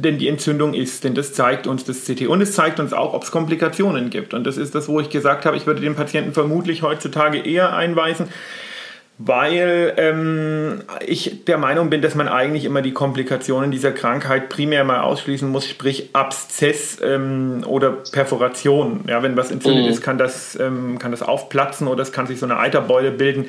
denn 0.00 0.18
die 0.18 0.28
Entzündung 0.28 0.74
ist. 0.74 1.04
Denn 1.04 1.14
das 1.14 1.32
zeigt 1.32 1.66
uns 1.66 1.84
das 1.84 2.04
CT. 2.04 2.26
Und 2.28 2.40
es 2.40 2.52
zeigt 2.52 2.80
uns 2.80 2.92
auch, 2.92 3.14
ob 3.14 3.22
es 3.22 3.30
Komplikationen 3.30 4.10
gibt. 4.10 4.34
Und 4.34 4.44
das 4.44 4.56
ist 4.56 4.74
das, 4.74 4.88
wo 4.88 5.00
ich 5.00 5.10
gesagt 5.10 5.44
habe, 5.46 5.56
ich 5.56 5.66
würde 5.66 5.80
den 5.80 5.94
Patienten 5.94 6.32
vermutlich 6.32 6.82
heutzutage 6.82 7.38
eher 7.38 7.74
einweisen, 7.74 8.28
weil 9.20 9.94
ähm, 9.96 10.82
ich 11.04 11.44
der 11.44 11.58
Meinung 11.58 11.90
bin, 11.90 12.02
dass 12.02 12.14
man 12.14 12.28
eigentlich 12.28 12.64
immer 12.64 12.82
die 12.82 12.92
Komplikationen 12.92 13.72
dieser 13.72 13.90
Krankheit 13.90 14.48
primär 14.48 14.84
mal 14.84 15.00
ausschließen 15.00 15.48
muss, 15.48 15.66
sprich 15.66 16.10
Abszess 16.12 16.98
ähm, 17.02 17.64
oder 17.66 17.90
Perforation. 18.12 19.00
Ja, 19.08 19.20
wenn 19.24 19.36
was 19.36 19.50
entzündet 19.50 19.86
Mhm. 19.86 19.90
ist, 19.90 20.02
kann 20.02 20.18
das, 20.18 20.56
ähm, 20.60 21.00
kann 21.00 21.10
das 21.10 21.22
aufplatzen 21.22 21.88
oder 21.88 22.02
es 22.02 22.12
kann 22.12 22.28
sich 22.28 22.38
so 22.38 22.46
eine 22.46 22.58
Eiterbeule 22.58 23.10
bilden. 23.10 23.46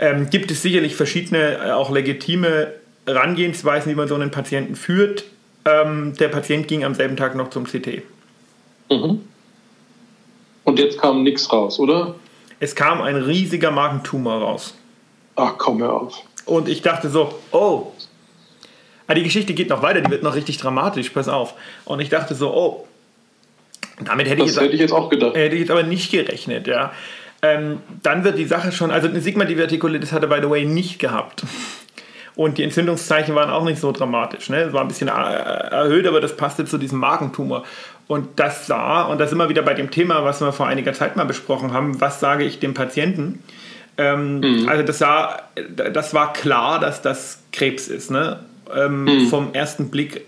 ähm, 0.00 0.28
gibt 0.30 0.50
es 0.52 0.62
sicherlich 0.62 0.94
verschiedene, 0.94 1.54
äh, 1.58 1.70
auch 1.72 1.90
legitime 1.90 2.68
Herangehensweisen, 3.06 3.90
wie 3.90 3.96
man 3.96 4.06
so 4.06 4.14
einen 4.14 4.30
Patienten 4.30 4.76
führt. 4.76 5.24
Ähm, 5.68 6.14
der 6.16 6.28
Patient 6.28 6.68
ging 6.68 6.84
am 6.84 6.94
selben 6.94 7.16
Tag 7.16 7.34
noch 7.34 7.50
zum 7.50 7.64
CT. 7.64 8.02
Mhm. 8.90 9.20
Und 10.64 10.78
jetzt 10.78 10.98
kam 11.00 11.22
nichts 11.22 11.50
raus, 11.52 11.78
oder? 11.78 12.14
Es 12.60 12.74
kam 12.74 13.00
ein 13.00 13.16
riesiger 13.16 13.70
Magentumor 13.70 14.40
raus. 14.40 14.74
Ach, 15.36 15.54
komm 15.58 15.80
hör 15.80 15.94
auf. 15.94 16.22
Und 16.46 16.68
ich 16.68 16.82
dachte 16.82 17.08
so, 17.08 17.34
oh, 17.52 17.92
ah, 19.06 19.14
die 19.14 19.22
Geschichte 19.22 19.54
geht 19.54 19.68
noch 19.68 19.82
weiter, 19.82 20.00
die 20.00 20.10
wird 20.10 20.22
noch 20.22 20.34
richtig 20.34 20.58
dramatisch, 20.58 21.10
pass 21.10 21.28
auf. 21.28 21.54
Und 21.84 22.00
ich 22.00 22.08
dachte 22.08 22.34
so, 22.34 22.52
oh, 22.52 22.86
damit 24.04 24.28
hätte, 24.28 24.38
das 24.38 24.50
ich, 24.50 24.54
jetzt, 24.54 24.62
hätte 24.62 24.74
ich 24.74 24.80
jetzt 24.80 24.92
auch 24.92 25.08
gedacht. 25.08 25.36
hätte 25.36 25.54
ich 25.54 25.60
jetzt 25.62 25.70
aber 25.70 25.82
nicht 25.82 26.10
gerechnet, 26.10 26.66
ja. 26.66 26.92
Ähm, 27.40 27.80
dann 28.02 28.24
wird 28.24 28.36
die 28.36 28.46
Sache 28.46 28.72
schon, 28.72 28.90
also 28.90 29.06
eine 29.08 29.20
Sigma-Divertikulitis 29.20 30.12
hatte 30.12 30.26
by 30.26 30.38
the 30.42 30.50
way 30.50 30.64
nicht 30.64 30.98
gehabt. 30.98 31.44
Und 32.38 32.56
die 32.56 32.62
Entzündungszeichen 32.62 33.34
waren 33.34 33.50
auch 33.50 33.64
nicht 33.64 33.80
so 33.80 33.90
dramatisch. 33.90 34.48
Ne? 34.48 34.58
Es 34.58 34.72
war 34.72 34.82
ein 34.82 34.86
bisschen 34.86 35.08
äh, 35.08 35.10
erhöht, 35.10 36.06
aber 36.06 36.20
das 36.20 36.36
passte 36.36 36.64
zu 36.64 36.78
diesem 36.78 37.00
Magentumor. 37.00 37.64
Und 38.06 38.38
das 38.38 38.68
sah, 38.68 39.02
und 39.06 39.18
da 39.18 39.26
sind 39.26 39.38
wir 39.38 39.48
wieder 39.48 39.62
bei 39.62 39.74
dem 39.74 39.90
Thema, 39.90 40.24
was 40.24 40.40
wir 40.40 40.52
vor 40.52 40.68
einiger 40.68 40.92
Zeit 40.92 41.16
mal 41.16 41.24
besprochen 41.24 41.72
haben, 41.72 42.00
was 42.00 42.20
sage 42.20 42.44
ich 42.44 42.60
dem 42.60 42.74
Patienten? 42.74 43.42
Ähm, 43.96 44.38
mhm. 44.38 44.68
Also 44.68 44.84
das, 44.84 44.98
sah, 44.98 45.42
das 45.92 46.14
war 46.14 46.32
klar, 46.32 46.78
dass 46.78 47.02
das 47.02 47.42
Krebs 47.52 47.88
ist. 47.88 48.12
Ne? 48.12 48.38
Ähm, 48.72 49.02
mhm. 49.02 49.26
Vom 49.26 49.52
ersten 49.52 49.90
Blick 49.90 50.24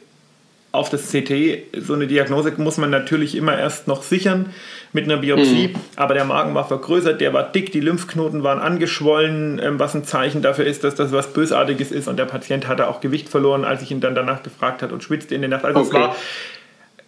auf 0.72 0.88
das 0.88 1.10
CT, 1.10 1.82
so 1.84 1.94
eine 1.94 2.06
Diagnose 2.06 2.52
muss 2.58 2.78
man 2.78 2.90
natürlich 2.90 3.34
immer 3.34 3.58
erst 3.58 3.88
noch 3.88 4.02
sichern 4.02 4.52
mit 4.92 5.04
einer 5.04 5.16
Biopsie, 5.16 5.68
mhm. 5.68 5.80
aber 5.96 6.14
der 6.14 6.24
Magen 6.24 6.54
war 6.54 6.66
vergrößert, 6.66 7.20
der 7.20 7.32
war 7.32 7.42
dick, 7.42 7.72
die 7.72 7.80
Lymphknoten 7.80 8.44
waren 8.44 8.60
angeschwollen, 8.60 9.60
ähm, 9.62 9.78
was 9.80 9.94
ein 9.94 10.04
Zeichen 10.04 10.42
dafür 10.42 10.66
ist, 10.66 10.84
dass 10.84 10.94
das 10.94 11.10
was 11.10 11.32
Bösartiges 11.32 11.90
ist 11.90 12.06
und 12.06 12.18
der 12.18 12.24
Patient 12.24 12.68
hatte 12.68 12.88
auch 12.88 13.00
Gewicht 13.00 13.28
verloren, 13.28 13.64
als 13.64 13.82
ich 13.82 13.90
ihn 13.90 14.00
dann 14.00 14.14
danach 14.14 14.42
gefragt 14.42 14.82
hat 14.82 14.92
und 14.92 15.02
schwitzte 15.02 15.34
in 15.34 15.40
der 15.40 15.50
Nacht. 15.50 15.64
Also 15.64 15.80
okay. 15.80 15.88
es 15.88 15.94
war 15.94 16.16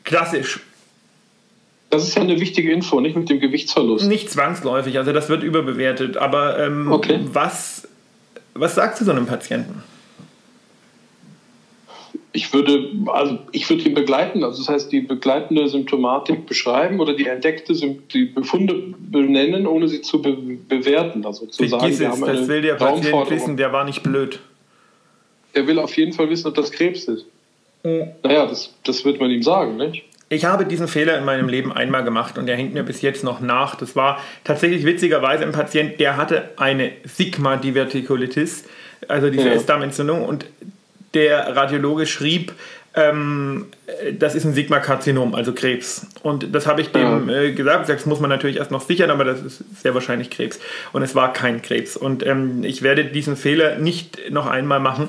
klassisch. 0.05 0.61
Das 1.91 2.03
ist 2.05 2.17
ja 2.17 2.23
eine 2.23 2.41
wichtige 2.41 2.73
Info, 2.73 3.01
nicht 3.01 3.17
mit 3.17 3.29
dem 3.29 3.39
Gewichtsverlust. 3.39 4.07
Nicht 4.07 4.31
zwangsläufig, 4.31 4.99
also 4.99 5.13
das 5.13 5.29
wird 5.29 5.43
überbewertet, 5.45 6.17
aber 6.17 6.59
ähm, 6.59 6.91
okay. 6.91 7.21
was, 7.25 7.87
was 8.55 8.75
sagst 8.75 9.01
du 9.01 9.05
so 9.05 9.13
einem 9.13 9.27
Patienten? 9.27 9.83
Ich 12.33 12.53
würde, 12.53 12.91
also 13.07 13.39
ich 13.53 13.69
würde 13.69 13.83
ihn 13.83 13.95
begleiten, 13.95 14.43
also 14.43 14.63
das 14.63 14.69
heißt 14.69 14.93
die 14.93 15.01
begleitende 15.01 15.69
Symptomatik 15.69 16.47
beschreiben 16.47 17.01
oder 17.01 17.15
die 17.15 17.27
entdeckte 17.27 17.75
die 17.75 18.25
Befunde 18.25 18.95
benennen, 18.99 19.67
ohne 19.67 19.89
sie 19.89 20.01
zu 20.01 20.23
be 20.23 20.37
bewerten. 20.69 21.27
Also 21.27 21.47
zu 21.47 21.67
sagen, 21.67 21.99
wir 21.99 22.09
haben 22.09 22.21
das 22.21 22.49
will 22.49 22.63
der 22.63 22.75
Patient 22.75 23.31
wissen, 23.31 23.57
der 23.57 23.73
war 23.73 23.85
nicht 23.85 24.03
blöd. 24.03 24.41
Der 25.55 25.67
will 25.67 25.79
auf 25.79 25.95
jeden 25.97 26.15
Fall 26.15 26.31
wissen, 26.31 26.49
ob 26.49 26.55
das 26.55 26.73
Krebs 26.73 27.05
ist. 27.05 27.27
Mhm. 27.83 28.09
Naja, 28.23 28.47
das, 28.47 28.75
das 28.85 29.05
wird 29.05 29.21
man 29.21 29.31
ihm 29.31 29.43
sagen, 29.43 29.77
nicht? 29.77 30.05
Ich 30.31 30.47
habe 30.47 30.65
diesen 30.65 30.89
Fehler 30.89 31.19
in 31.19 31.27
meinem 31.27 31.51
Leben 31.51 31.71
einmal 31.71 32.05
gemacht 32.05 32.39
und 32.39 32.47
der 32.47 32.57
hängt 32.57 32.73
mir 32.73 32.83
bis 32.85 33.03
jetzt 33.03 33.23
noch 33.23 33.41
nach. 33.41 33.75
Das 33.75 33.95
war 33.97 34.19
tatsächlich 34.45 34.87
witzigerweise 34.87 35.45
ein 35.45 35.53
Patient, 35.53 36.01
der 36.01 36.17
hatte 36.17 36.53
eine 36.57 36.93
Sigma-Divertikulitis, 37.05 38.65
also 39.09 39.29
diese 39.29 39.51
ja. 39.51 39.57
Darmentzündung 39.61 40.25
und 40.25 40.47
der 41.15 41.57
Radiologe 41.57 42.07
schrieb, 42.07 42.53
ähm, 42.95 43.67
das 44.19 44.35
ist 44.35 44.45
ein 44.45 44.53
Sigma-Karzinom, 44.53 45.35
also 45.35 45.55
Krebs. 45.55 46.07
Und 46.23 46.55
das 46.55 46.67
habe 46.67 46.83
ich 46.83 46.93
dem 46.93 47.29
äh, 47.31 47.53
gesagt. 47.53 47.89
Das 47.89 48.05
muss 48.05 48.21
man 48.21 48.29
natürlich 48.29 48.57
erst 48.57 48.71
noch 48.71 48.83
sichern, 48.83 49.11
aber 49.11 49.25
das 49.25 49.41
ist 49.41 49.65
sehr 49.81 49.95
wahrscheinlich 49.95 50.31
Krebs. 50.31 50.61
Und 50.93 51.03
es 51.03 51.15
war 51.15 51.33
kein 51.33 51.63
Krebs. 51.63 51.97
Und 51.97 52.25
ähm, 52.27 52.65
ich 52.65 52.83
werde 52.83 53.07
diesen 53.07 53.37
Fehler 53.37 53.79
nicht 53.79 54.31
noch 54.31 54.47
einmal 54.47 54.81
machen. 54.81 55.09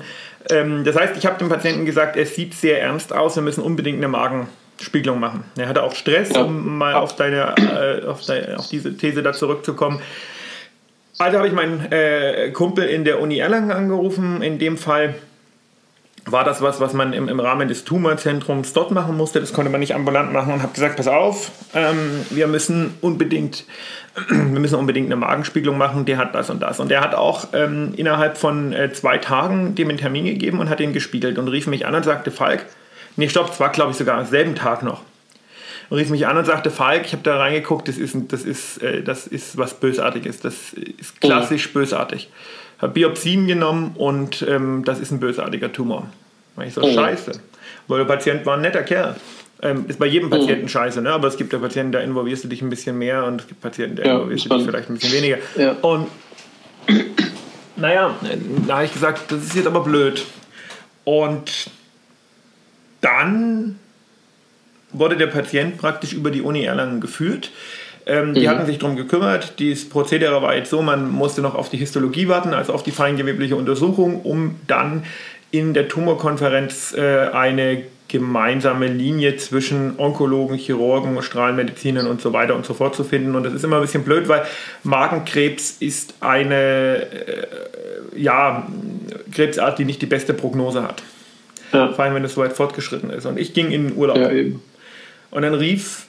Ähm, 0.50 0.86
das 0.86 0.95
heißt, 0.95 1.17
ich 1.17 1.25
habe 1.25 1.38
dem 1.39 1.50
Patienten 1.50 1.86
gesagt, 1.86 2.15
er 2.15 2.25
sieht 2.25 2.53
sehr 2.53 2.81
ernst 2.81 3.13
aus, 3.13 3.36
wir 3.36 3.43
müssen 3.43 3.62
unbedingt 3.62 3.98
eine 3.98 4.07
Magenspiegelung 4.07 5.19
machen. 5.19 5.43
Er 5.57 5.67
hatte 5.67 5.83
auch 5.83 5.95
Stress, 5.95 6.29
ja. 6.33 6.43
um 6.43 6.77
mal 6.77 6.93
auf, 6.93 7.17
deine, 7.17 7.53
äh, 7.57 8.05
auf, 8.05 8.25
deine, 8.25 8.60
auf 8.60 8.69
diese 8.69 8.95
These 8.95 9.24
da 9.24 9.33
zurückzukommen. 9.33 10.01
Also 11.17 11.38
habe 11.38 11.48
ich 11.48 11.53
meinen 11.53 11.91
äh, 11.91 12.50
Kumpel 12.51 12.86
in 12.86 13.03
der 13.03 13.19
Uni 13.19 13.39
Erlangen 13.39 13.72
angerufen, 13.72 14.41
in 14.41 14.57
dem 14.57 14.77
Fall 14.77 15.15
war 16.25 16.44
das 16.44 16.62
was, 16.62 16.80
was 16.80 16.94
man 16.94 17.13
im, 17.13 17.27
im 17.27 17.39
Rahmen 17.39 17.68
des 17.68 17.84
Tumorzentrums 17.84 18.74
dort 18.74 18.92
machen 18.92 19.18
musste. 19.18 19.39
Das 19.39 19.53
konnte 19.53 19.70
man 19.70 19.80
nicht 19.80 19.94
ambulant 19.94 20.32
machen 20.32 20.53
und 20.53 20.62
habe 20.62 20.74
gesagt, 20.74 20.96
pass 20.96 21.08
auf, 21.08 21.51
ähm, 21.74 22.25
wir 22.30 22.48
müssen 22.48 22.94
unbedingt 23.01 23.65
wir 24.30 24.60
müssen 24.60 24.75
unbedingt 24.75 25.08
eine 25.08 25.15
Magenspiegelung 25.15 25.77
machen, 25.77 26.06
der 26.06 26.18
hat 26.18 26.36
das 26.36 26.50
und 26.50 26.62
das. 26.62 26.80
Und 26.80 26.89
der 26.89 27.01
hat 27.01 27.15
auch 27.15 27.48
ähm, 27.53 27.94
innerhalb 27.98 28.38
von 28.38 28.72
äh, 28.72 28.94
zwei 28.94 29.18
Tagen 29.18 29.75
dem 29.75 29.89
einen 29.89 29.98
Termin 29.98 30.25
gegeben 30.25 30.60
und 30.60 30.70
hat 30.70 30.80
ihn 30.80 30.94
gespiegelt 30.94 31.38
und 31.38 31.48
rief 31.48 31.68
mich 31.68 31.86
an 31.86 31.96
und 31.96 32.03
sagte, 32.03 32.32
Falk, 32.32 32.65
nee, 33.15 33.27
stopp, 33.27 33.51
es 33.51 33.60
war 33.60 33.70
glaube 33.70 33.92
ich 33.92 33.98
sogar 33.98 34.20
am 34.20 34.25
selben 34.25 34.56
Tag 34.56 34.84
noch. 34.84 35.01
Und 35.89 35.98
rief 35.98 36.10
mich 36.10 36.27
an 36.27 36.38
und 36.38 36.46
sagte, 36.46 36.70
Falk, 36.70 37.06
ich 37.06 37.13
habe 37.13 37.24
da 37.24 37.38
reingeguckt, 37.38 37.88
das 37.88 37.98
ist, 37.98 38.15
das, 38.30 38.44
ist, 38.44 38.82
äh, 38.84 39.01
das 39.01 39.27
ist 39.27 39.58
was 39.58 39.74
Bösartiges, 39.74 40.39
das 40.39 40.74
ist 40.74 41.20
klassisch 41.20 41.70
oh. 41.72 41.80
bösartig 41.80 42.30
habe 42.83 42.93
Biopsien 42.93 43.47
genommen 43.47 43.91
und 43.95 44.45
ähm, 44.47 44.83
das 44.85 44.99
ist 44.99 45.11
ein 45.11 45.19
bösartiger 45.19 45.71
Tumor. 45.71 46.09
Und 46.55 46.67
ich 46.67 46.73
so, 46.73 46.81
oh. 46.81 46.93
scheiße. 46.93 47.31
Weil 47.87 47.99
der 47.99 48.05
Patient 48.05 48.45
war 48.45 48.55
ein 48.55 48.61
netter 48.61 48.83
Kerl. 48.83 49.15
Ähm, 49.61 49.85
ist 49.87 49.97
bei 49.97 50.05
jedem 50.05 50.27
oh. 50.27 50.31
Patienten 50.31 50.65
oh. 50.65 50.69
scheiße, 50.69 51.01
ne? 51.01 51.11
aber 51.11 51.27
es 51.27 51.37
gibt 51.37 51.53
ja 51.53 51.59
Patienten, 51.59 51.93
da 51.93 51.99
involvierst 51.99 52.43
du 52.43 52.47
dich 52.47 52.61
ein 52.61 52.69
bisschen 52.69 52.97
mehr 52.97 53.23
und 53.25 53.41
es 53.41 53.47
gibt 53.47 53.61
Patienten, 53.61 53.95
da 53.95 54.03
ja, 54.03 54.13
involvierst 54.15 54.45
du 54.45 54.49
dich 54.57 54.65
vielleicht 54.65 54.89
ein 54.89 54.95
bisschen 54.95 55.13
weniger. 55.13 55.37
Ja. 55.57 55.71
Und 55.81 56.07
naja, 57.75 58.15
da 58.67 58.75
habe 58.75 58.85
ich 58.85 58.93
gesagt, 58.93 59.31
das 59.31 59.43
ist 59.43 59.55
jetzt 59.55 59.67
aber 59.67 59.81
blöd. 59.81 60.25
Und 61.05 61.69
dann 63.01 63.79
wurde 64.91 65.17
der 65.17 65.27
Patient 65.27 65.77
praktisch 65.77 66.13
über 66.13 66.31
die 66.31 66.41
Uni 66.41 66.63
Erlangen 66.63 67.01
geführt. 67.01 67.51
Ähm, 68.05 68.33
die 68.33 68.41
mhm. 68.41 68.48
hatten 68.50 68.65
sich 68.65 68.79
darum 68.79 68.95
gekümmert. 68.95 69.60
Dieses 69.60 69.88
Prozedere 69.88 70.41
war 70.41 70.55
jetzt 70.55 70.69
so, 70.69 70.81
man 70.81 71.10
musste 71.10 71.41
noch 71.41 71.55
auf 71.55 71.69
die 71.69 71.77
Histologie 71.77 72.27
warten, 72.27 72.53
also 72.53 72.74
auf 72.74 72.83
die 72.83 72.91
feingewebliche 72.91 73.55
Untersuchung, 73.55 74.22
um 74.22 74.55
dann 74.67 75.03
in 75.51 75.74
der 75.74 75.88
Tumorkonferenz 75.88 76.93
äh, 76.98 77.27
eine 77.31 77.83
gemeinsame 78.07 78.88
Linie 78.88 79.38
zwischen 79.38 79.98
Onkologen, 79.98 80.57
Chirurgen, 80.57 81.19
Strahlenmedizinern 81.22 82.05
und 82.05 82.22
so 82.22 82.33
weiter 82.33 82.55
und 82.55 82.65
so 82.65 82.74
fort 82.74 82.95
zu 82.95 83.03
finden. 83.03 83.36
Und 83.36 83.43
das 83.43 83.53
ist 83.53 83.63
immer 83.63 83.77
ein 83.77 83.81
bisschen 83.81 84.03
blöd, 84.03 84.27
weil 84.27 84.45
Magenkrebs 84.83 85.77
ist 85.79 86.15
eine 86.19 87.07
äh, 87.12 87.48
ja, 88.15 88.67
Krebsart, 89.31 89.79
die 89.79 89.86
nicht 89.86 90.01
die 90.01 90.05
beste 90.05 90.33
Prognose 90.33 90.83
hat. 90.83 91.01
Ja. 91.72 91.91
Vor 91.91 92.05
allem, 92.05 92.13
wenn 92.15 92.24
es 92.24 92.36
so 92.36 92.41
weit 92.41 92.53
fortgeschritten 92.53 93.10
ist. 93.10 93.25
Und 93.25 93.39
ich 93.39 93.53
ging 93.53 93.72
in 93.72 93.88
den 93.88 93.98
Urlaub. 93.98 94.17
Ja, 94.17 94.29
und 95.31 95.41
dann 95.41 95.55
rief 95.55 96.05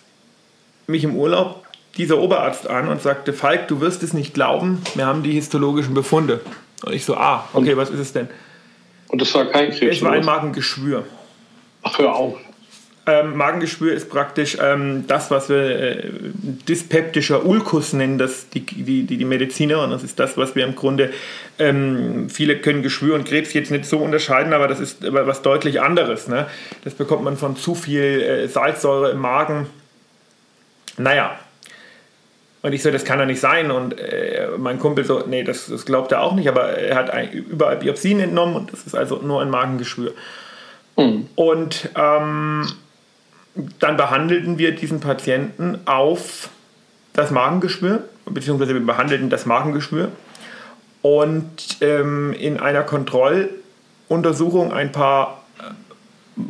mich 0.86 1.04
im 1.04 1.16
Urlaub 1.16 1.63
dieser 1.96 2.18
Oberarzt 2.18 2.68
an 2.68 2.88
und 2.88 3.02
sagte, 3.02 3.32
Falk, 3.32 3.68
du 3.68 3.80
wirst 3.80 4.02
es 4.02 4.12
nicht 4.12 4.34
glauben, 4.34 4.82
wir 4.94 5.06
haben 5.06 5.22
die 5.22 5.32
histologischen 5.32 5.94
Befunde. 5.94 6.40
Und 6.84 6.92
ich 6.92 7.04
so, 7.04 7.16
ah, 7.16 7.48
okay, 7.52 7.72
und, 7.72 7.78
was 7.78 7.90
ist 7.90 8.00
es 8.00 8.12
denn? 8.12 8.28
Und 9.08 9.20
das 9.20 9.34
war 9.34 9.46
kein 9.46 9.70
Krebs? 9.70 9.96
Es 9.96 10.02
war 10.02 10.12
ein 10.12 10.24
Magengeschwür. 10.24 11.04
Ach, 11.82 11.98
hör 11.98 12.14
auf. 12.14 12.36
Ähm, 13.06 13.36
Magengeschwür 13.36 13.92
ist 13.92 14.08
praktisch 14.08 14.56
ähm, 14.60 15.06
das, 15.06 15.30
was 15.30 15.50
wir 15.50 15.58
äh, 15.58 16.10
dyspeptischer 16.66 17.44
Ulkus 17.44 17.92
nennen, 17.92 18.16
das 18.16 18.48
die, 18.48 18.60
die, 18.60 19.02
die, 19.02 19.18
die 19.18 19.24
Mediziner. 19.26 19.82
Und 19.84 19.90
das 19.90 20.02
ist 20.02 20.18
das, 20.18 20.38
was 20.38 20.54
wir 20.54 20.64
im 20.64 20.74
Grunde, 20.74 21.12
ähm, 21.58 22.30
viele 22.30 22.58
können 22.58 22.82
Geschwür 22.82 23.14
und 23.14 23.26
Krebs 23.26 23.52
jetzt 23.52 23.70
nicht 23.70 23.84
so 23.84 23.98
unterscheiden, 23.98 24.54
aber 24.54 24.68
das 24.68 24.80
ist 24.80 24.98
was 25.12 25.42
deutlich 25.42 25.82
anderes. 25.82 26.28
Ne? 26.28 26.46
Das 26.84 26.94
bekommt 26.94 27.24
man 27.24 27.36
von 27.36 27.56
zu 27.56 27.74
viel 27.74 28.22
äh, 28.22 28.48
Salzsäure 28.48 29.10
im 29.10 29.18
Magen. 29.18 29.66
Naja, 30.96 31.38
und 32.64 32.72
ich 32.72 32.82
so, 32.82 32.90
das 32.90 33.04
kann 33.04 33.18
doch 33.18 33.26
nicht 33.26 33.40
sein. 33.40 33.70
Und 33.70 33.98
äh, 33.98 34.48
mein 34.56 34.78
Kumpel 34.78 35.04
so, 35.04 35.22
nee, 35.26 35.42
das, 35.44 35.66
das 35.66 35.84
glaubt 35.84 36.12
er 36.12 36.22
auch 36.22 36.34
nicht, 36.34 36.48
aber 36.48 36.70
er 36.70 36.96
hat 36.96 37.10
ein, 37.10 37.30
überall 37.30 37.76
Biopsien 37.76 38.20
entnommen 38.20 38.56
und 38.56 38.72
das 38.72 38.86
ist 38.86 38.94
also 38.94 39.16
nur 39.18 39.42
ein 39.42 39.50
Magengeschwür. 39.50 40.14
Mhm. 40.96 41.28
Und 41.34 41.90
ähm, 41.94 42.66
dann 43.80 43.98
behandelten 43.98 44.56
wir 44.56 44.74
diesen 44.74 45.00
Patienten 45.00 45.80
auf 45.84 46.48
das 47.12 47.30
Magengeschwür, 47.30 48.04
beziehungsweise 48.30 48.72
wir 48.72 48.80
behandelten 48.80 49.28
das 49.28 49.44
Magengeschwür. 49.44 50.08
Und 51.02 51.76
ähm, 51.82 52.32
in 52.32 52.58
einer 52.58 52.82
Kontrolluntersuchung 52.82 54.72
ein 54.72 54.90
paar 54.90 55.44
äh, 55.58 56.40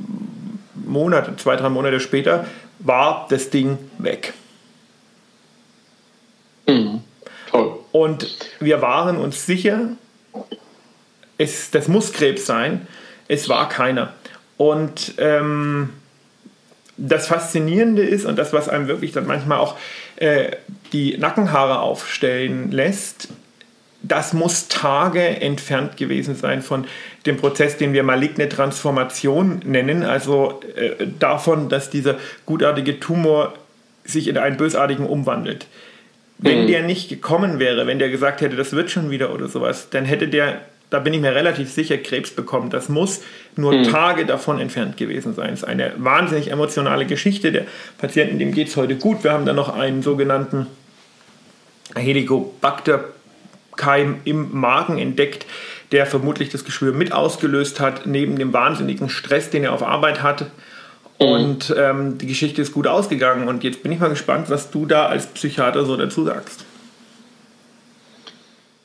Monate, 0.77 1.35
zwei, 1.39 1.57
drei 1.57 1.71
Monate 1.71 1.99
später, 1.99 2.47
war 2.79 3.27
das 3.31 3.51
Ding 3.51 3.79
weg. 3.99 4.33
Mhm. 6.67 7.01
Toll. 7.51 7.79
Und 7.93 8.37
wir 8.61 8.83
waren 8.83 9.17
uns 9.17 9.47
sicher, 9.47 9.91
es, 11.39 11.71
das 11.71 11.89
muss 11.89 12.13
Krebs 12.13 12.47
sein. 12.47 12.87
Es 13.29 13.49
war 13.49 13.69
keiner. 13.69 14.13
Und 14.57 15.15
ähm, 15.19 15.91
das 16.97 17.27
Faszinierende 17.27 18.03
ist 18.03 18.25
und 18.25 18.37
das, 18.37 18.53
was 18.53 18.69
einem 18.69 18.89
wirklich 18.89 19.13
dann 19.13 19.27
manchmal 19.27 19.59
auch 19.59 19.77
äh, 20.17 20.53
die 20.93 21.17
Nackenhaare 21.19 21.81
aufstellen 21.81 22.71
lässt, 22.71 23.29
das 24.03 24.33
muss 24.35 24.69
Tage 24.69 25.23
entfernt 25.23 25.97
gewesen 25.97 26.37
sein 26.37 26.61
von 26.61 26.87
dem 27.25 27.39
Prozess, 27.39 27.79
den 27.79 27.95
wir 27.95 28.03
maligne 28.03 28.49
Transformation 28.49 29.63
nennen, 29.65 30.05
also 30.05 30.61
äh, 30.77 31.07
davon, 31.19 31.71
dass 31.71 31.89
dieser 31.89 32.17
gutartige 32.45 33.01
Tumor 33.01 33.55
sich 34.05 34.29
in 34.29 34.37
einen 34.37 34.59
bösartigen 34.59 35.07
umwandelt. 35.07 35.67
Wenn 36.45 36.65
mhm. 36.65 36.67
der 36.67 36.83
nicht 36.83 37.09
gekommen 37.09 37.59
wäre, 37.59 37.87
wenn 37.87 37.99
der 37.99 38.11
gesagt 38.11 38.43
hätte, 38.43 38.55
das 38.55 38.73
wird 38.73 38.91
schon 38.91 39.11
wieder 39.11 39.33
oder 39.33 39.49
sowas, 39.49 39.89
dann 39.89 40.05
hätte 40.05 40.29
der, 40.29 40.61
da 40.91 40.99
bin 40.99 41.15
ich 41.15 41.21
mir 41.23 41.35
relativ 41.35 41.73
sicher, 41.73 41.97
Krebs 41.97 42.33
bekommen. 42.33 42.69
Das 42.69 42.91
muss 42.91 43.23
nur 43.57 43.73
mhm. 43.73 43.85
Tage 43.85 44.27
davon 44.27 44.61
entfernt 44.61 44.99
gewesen 44.99 45.35
sein. 45.35 45.55
Es 45.55 45.61
ist 45.61 45.65
eine 45.65 45.95
wahnsinnig 45.97 46.51
emotionale 46.51 47.07
Geschichte. 47.07 47.51
Der 47.51 47.65
Patienten, 47.97 48.39
dem 48.39 48.53
geht 48.53 48.69
es 48.69 48.77
heute 48.77 48.97
gut. 48.97 49.25
Wir 49.25 49.33
haben 49.33 49.47
da 49.47 49.55
noch 49.55 49.75
einen 49.75 50.03
sogenannten 50.03 50.67
Helicobacter 51.95 53.05
Keim 53.77 54.21
im 54.25 54.51
Magen 54.53 54.99
entdeckt, 54.99 55.47
der 55.93 56.05
vermutlich 56.05 56.51
das 56.51 56.67
Geschwür 56.67 56.93
mit 56.93 57.13
ausgelöst 57.13 57.81
hat, 57.81 58.05
neben 58.05 58.37
dem 58.37 58.53
wahnsinnigen 58.53 59.09
Stress, 59.09 59.49
den 59.49 59.65
er 59.65 59.73
auf 59.73 59.83
Arbeit 59.83 60.23
hatte. 60.23 60.51
Mhm. 61.21 61.27
Und 61.27 61.75
ähm, 61.77 62.19
die 62.19 62.27
Geschichte 62.27 62.63
ist 62.63 62.73
gut 62.73 62.87
ausgegangen. 62.87 63.49
Und 63.49 63.65
jetzt 63.65 63.83
bin 63.83 63.93
ich 63.93 64.01
mal 64.01 64.09
gespannt, 64.09 64.51
was 64.51 64.71
du 64.71 64.87
da 64.87 65.07
als 65.07 65.27
Psychiater 65.27 65.85
so 65.85 65.97
dazu 65.97 66.25
sagst. 66.25 66.65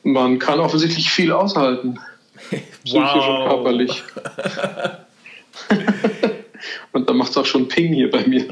Man 0.02 0.38
kann 0.38 0.60
offensichtlich 0.60 1.10
viel 1.10 1.32
aushalten. 1.32 1.98
Psychisch 2.84 3.28
und 3.28 3.48
körperlich. 3.48 4.02
und 6.92 7.08
da 7.08 7.12
macht 7.12 7.30
es 7.30 7.36
auch 7.36 7.44
schon 7.44 7.68
Ping 7.68 7.92
hier 7.92 8.10
bei 8.10 8.26
mir. 8.26 8.46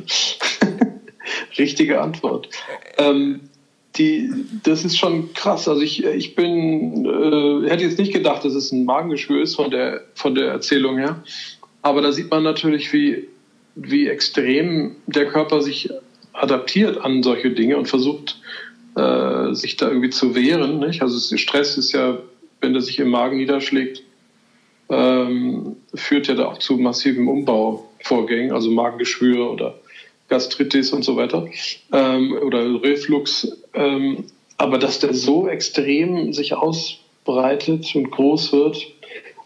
Richtige 1.59 2.01
Antwort. 2.01 2.49
Ähm, 2.99 3.41
die, 3.97 4.31
das 4.63 4.85
ist 4.85 4.99
schon 4.99 5.33
krass. 5.33 5.67
Also 5.69 5.81
ich, 5.83 6.05
ich 6.05 6.35
bin, 6.35 7.07
äh, 7.07 7.69
hätte 7.69 7.85
jetzt 7.85 7.99
nicht 7.99 8.13
gedacht, 8.13 8.45
dass 8.45 8.55
es 8.55 8.71
ein 8.71 8.85
Magengeschwür 8.85 9.43
ist 9.43 9.57
von 9.57 9.71
der, 9.71 10.03
von 10.15 10.35
der 10.35 10.49
Erzählung 10.53 10.99
her. 10.99 11.23
Aber 11.83 12.03
da 12.03 12.13
sieht 12.13 12.31
man 12.31 12.43
natürlich, 12.43 12.93
wie, 12.93 13.29
wie 13.81 14.09
extrem 14.09 14.97
der 15.07 15.27
Körper 15.27 15.63
sich 15.63 15.91
adaptiert 16.33 16.99
an 16.99 17.23
solche 17.23 17.51
Dinge 17.51 17.77
und 17.77 17.87
versucht, 17.87 18.41
äh, 18.97 19.55
sich 19.55 19.77
da 19.77 19.89
irgendwie 19.89 20.11
zu 20.11 20.35
wehren. 20.35 20.79
Nicht? 20.81 21.03
Also 21.03 21.37
Stress 21.37 21.79
ist 21.79 21.93
ja, 21.93 22.19
wenn 22.61 22.73
der 22.73 22.83
sich 22.83 22.99
im 22.99 23.11
Magen 23.11 23.37
niederschlägt, 23.37 24.03
ähm, 24.89 25.77
führt 25.95 26.29
ja 26.29 26.35
da 26.35 26.47
auch 26.47 26.59
zu 26.59 26.77
massiven 26.77 27.29
Umbauvorgängen, 27.29 28.53
also 28.53 28.71
Magengeschwür 28.71 29.51
oder 29.51 29.75
Gastritis 30.29 30.93
und 30.93 31.05
so 31.05 31.17
weiter 31.17 31.47
ähm, 31.93 32.33
oder 32.43 32.83
Reflux. 32.83 33.49
Ähm, 33.75 34.25
aber 34.57 34.79
dass 34.79 34.99
der 34.99 35.15
so 35.15 35.49
extrem 35.49 36.33
sich 36.33 36.55
ausbreitet 36.55 37.95
und 37.95 38.11
groß 38.11 38.53
wird, 38.53 38.87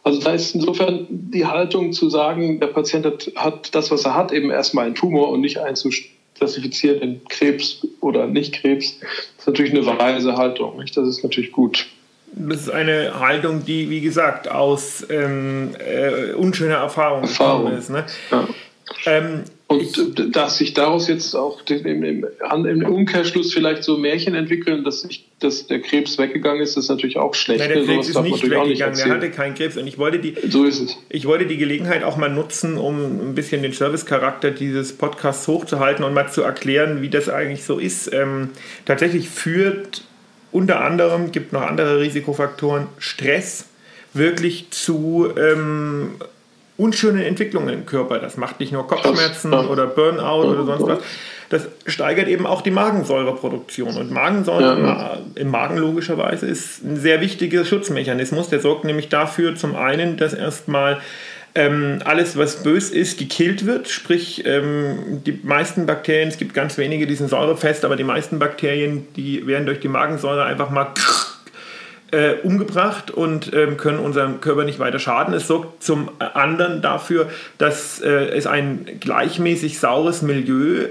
also 0.05 0.21
da 0.21 0.33
ist 0.33 0.55
insofern 0.55 1.07
die 1.09 1.47
Haltung 1.47 1.93
zu 1.93 2.11
sagen, 2.11 2.59
der 2.59 2.69
Patient 2.69 3.07
hat, 3.07 3.31
hat 3.37 3.75
das, 3.75 3.91
was 3.91 4.05
er 4.05 4.15
hat, 4.15 4.33
eben 4.33 4.51
erstmal 4.51 4.87
einen 4.87 4.95
Tumor 4.97 5.29
und 5.29 5.41
nicht 5.41 5.59
einzuklassifizieren 5.59 7.01
in 7.01 7.25
Krebs 7.29 7.87
oder 8.01 8.27
nicht 8.27 8.55
Krebs, 8.55 8.99
ist 9.39 9.47
natürlich 9.47 9.73
eine 9.73 9.87
weise 9.87 10.37
Haltung. 10.37 10.79
Nicht? 10.79 10.97
Das 10.97 11.07
ist 11.07 11.23
natürlich 11.23 11.53
gut. 11.53 11.87
Das 12.35 12.63
ist 12.63 12.71
eine 12.71 13.21
Haltung, 13.21 13.65
die, 13.65 13.91
wie 13.91 14.01
gesagt, 14.01 14.51
aus 14.51 15.07
ähm, 15.09 15.77
äh, 15.79 16.33
unschöner 16.33 16.77
Erfahrung, 16.77 17.23
Erfahrung. 17.23 17.65
gekommen 17.65 17.79
ist. 17.79 17.91
Ne? 17.91 18.05
Ja. 18.31 18.49
Ähm, 19.07 19.45
und 19.73 20.37
dass 20.37 20.59
sich 20.59 20.75
daraus 20.75 21.09
jetzt 21.09 21.35
auch 21.35 21.61
im, 21.69 22.03
im, 22.03 22.27
im, 22.67 22.85
Umkehrschluss 22.85 23.53
vielleicht 23.53 23.85
so 23.85 23.97
Märchen 23.97 24.35
entwickeln, 24.35 24.85
dass, 24.85 25.05
ich, 25.05 25.29
dass 25.41 25.67
der 25.67 25.81
Krebs 25.81 26.19
weggegangen 26.19 26.63
ist, 26.63 26.77
ist 26.77 26.89
natürlich 26.89 27.17
auch 27.19 27.35
schlecht. 27.35 27.61
Nein, 27.61 27.71
der 27.71 27.85
Krebs 27.85 28.09
ist 28.09 28.21
nicht 28.21 28.49
weggegangen, 28.49 28.99
er 28.99 29.11
hatte 29.11 29.31
keinen 29.31 29.55
Krebs. 29.55 29.77
Und 29.77 29.87
ich 29.87 29.99
wollte, 29.99 30.19
die, 30.19 30.35
so 30.49 30.65
ist 30.65 30.81
es. 30.81 30.99
ich 31.09 31.27
wollte 31.27 31.47
die 31.47 31.57
Gelegenheit 31.57 32.05
auch 32.05 32.17
mal 32.17 32.31
nutzen, 32.31 32.77
um 32.79 33.31
ein 33.31 33.35
bisschen 33.35 33.63
den 33.63 33.73
Servicecharakter 33.73 34.51
dieses 34.51 34.93
Podcasts 34.93 35.49
hochzuhalten 35.49 36.05
und 36.05 36.15
mal 36.15 36.31
zu 36.31 36.43
erklären, 36.43 37.03
wie 37.03 37.09
das 37.09 37.29
eigentlich 37.29 37.65
so 37.65 37.79
ist. 37.79 38.13
Ähm, 38.13 38.51
tatsächlich 38.85 39.29
führt 39.29 40.05
unter 40.53 40.83
anderem, 40.83 41.33
gibt 41.33 41.53
noch 41.53 41.63
andere 41.63 42.01
Risikofaktoren, 42.01 42.87
Stress 42.99 43.67
wirklich 44.15 44.71
zu 44.71 45.29
ähm, 45.37 46.13
unschöne 46.83 47.25
Entwicklungen 47.25 47.73
im 47.73 47.87
Körper. 47.87 48.19
Das 48.19 48.37
macht 48.37 48.61
nicht 48.61 48.73
nur 48.73 48.87
Kopfschmerzen 48.87 49.53
oder 49.55 49.87
Burnout 49.87 50.49
oder 50.49 50.65
sonst 50.65 50.87
was. 50.87 50.99
Das 51.49 51.69
steigert 51.87 52.29
eben 52.29 52.47
auch 52.47 52.63
die 52.63 52.71
Magensäureproduktion. 52.71 53.97
Und 53.97 54.11
Magensäure 54.11 54.81
ja. 54.81 55.19
im 55.35 55.51
Magen 55.51 55.77
logischerweise 55.77 56.47
ist 56.47 56.83
ein 56.83 56.97
sehr 56.97 57.21
wichtiger 57.21 57.65
Schutzmechanismus. 57.65 58.49
Der 58.49 58.61
sorgt 58.61 58.85
nämlich 58.85 59.11
dafür 59.11 59.55
zum 59.55 59.77
einen, 59.77 60.17
dass 60.17 60.33
erstmal 60.33 61.01
ähm, 61.55 61.99
alles, 62.05 62.39
was 62.39 62.63
bös 62.63 62.91
ist, 62.91 63.19
gekillt 63.19 63.67
wird. 63.67 63.89
Sprich, 63.89 64.45
ähm, 64.47 65.23
die 65.27 65.39
meisten 65.43 65.85
Bakterien, 65.85 66.29
es 66.29 66.39
gibt 66.39 66.55
ganz 66.55 66.79
wenige, 66.79 67.07
die 67.07 67.15
sind 67.15 67.29
säurefest, 67.29 67.85
aber 67.85 67.97
die 67.97 68.05
meisten 68.05 68.39
Bakterien, 68.39 69.07
die 69.17 69.47
werden 69.47 69.67
durch 69.67 69.81
die 69.81 69.89
Magensäure 69.89 70.45
einfach 70.45 70.71
mal 70.71 70.87
äh, 72.13 72.35
umgebracht 72.43 73.11
und 73.11 73.53
ähm, 73.55 73.77
können 73.77 73.99
unserem 73.99 74.41
Körper 74.41 74.65
nicht 74.65 74.79
weiter 74.79 74.99
schaden. 74.99 75.35
Es 75.35 75.49
sorgt 75.49 75.83
zum 75.83 76.11
anderen 76.19 76.81
dafür, 76.83 77.31
dass 77.59 78.01
äh, 78.01 78.09
es 78.09 78.47
ein 78.47 78.87
gleichmäßig 79.01 79.81
saures 79.81 80.23
Milieu 80.23 80.87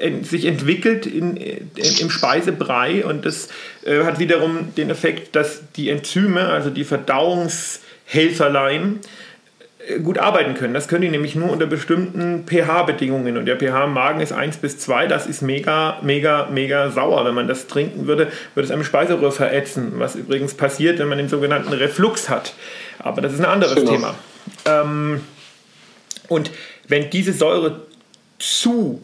äh, 0.00 0.22
sich 0.22 0.46
entwickelt 0.46 1.06
in, 1.06 1.36
in, 1.36 1.70
im 2.00 2.10
Speisebrei 2.10 3.04
und 3.04 3.26
das 3.26 3.48
äh, 3.84 4.02
hat 4.04 4.18
wiederum 4.18 4.74
den 4.74 4.90
Effekt, 4.90 5.36
dass 5.36 5.60
die 5.76 5.90
Enzyme, 5.90 6.46
also 6.46 6.70
die 6.70 6.84
Verdauungshelferlein, 6.84 9.00
gut 10.02 10.18
arbeiten 10.18 10.54
können. 10.54 10.74
Das 10.74 10.88
können 10.88 11.02
die 11.02 11.08
nämlich 11.08 11.34
nur 11.34 11.50
unter 11.50 11.66
bestimmten 11.66 12.44
pH-Bedingungen. 12.46 13.36
Und 13.36 13.46
der 13.46 13.56
pH 13.56 13.84
im 13.84 13.94
Magen 13.94 14.20
ist 14.20 14.32
1 14.32 14.58
bis 14.58 14.78
2. 14.78 15.06
Das 15.06 15.26
ist 15.26 15.42
mega, 15.42 15.98
mega, 16.02 16.48
mega 16.52 16.90
sauer. 16.90 17.24
Wenn 17.24 17.34
man 17.34 17.48
das 17.48 17.66
trinken 17.66 18.06
würde, 18.06 18.30
würde 18.54 18.66
es 18.66 18.70
einem 18.70 18.84
Speiseröhr 18.84 19.32
verätzen. 19.32 19.92
Was 19.96 20.14
übrigens 20.14 20.54
passiert, 20.54 20.98
wenn 20.98 21.08
man 21.08 21.18
den 21.18 21.28
sogenannten 21.28 21.72
Reflux 21.72 22.28
hat. 22.28 22.54
Aber 22.98 23.20
das 23.22 23.32
ist 23.32 23.40
ein 23.40 23.46
anderes 23.46 23.74
Schön 23.74 23.86
Thema. 23.86 24.14
Ähm, 24.66 25.20
und 26.28 26.50
wenn 26.86 27.08
diese 27.10 27.32
Säure 27.32 27.82
zu 28.38 29.02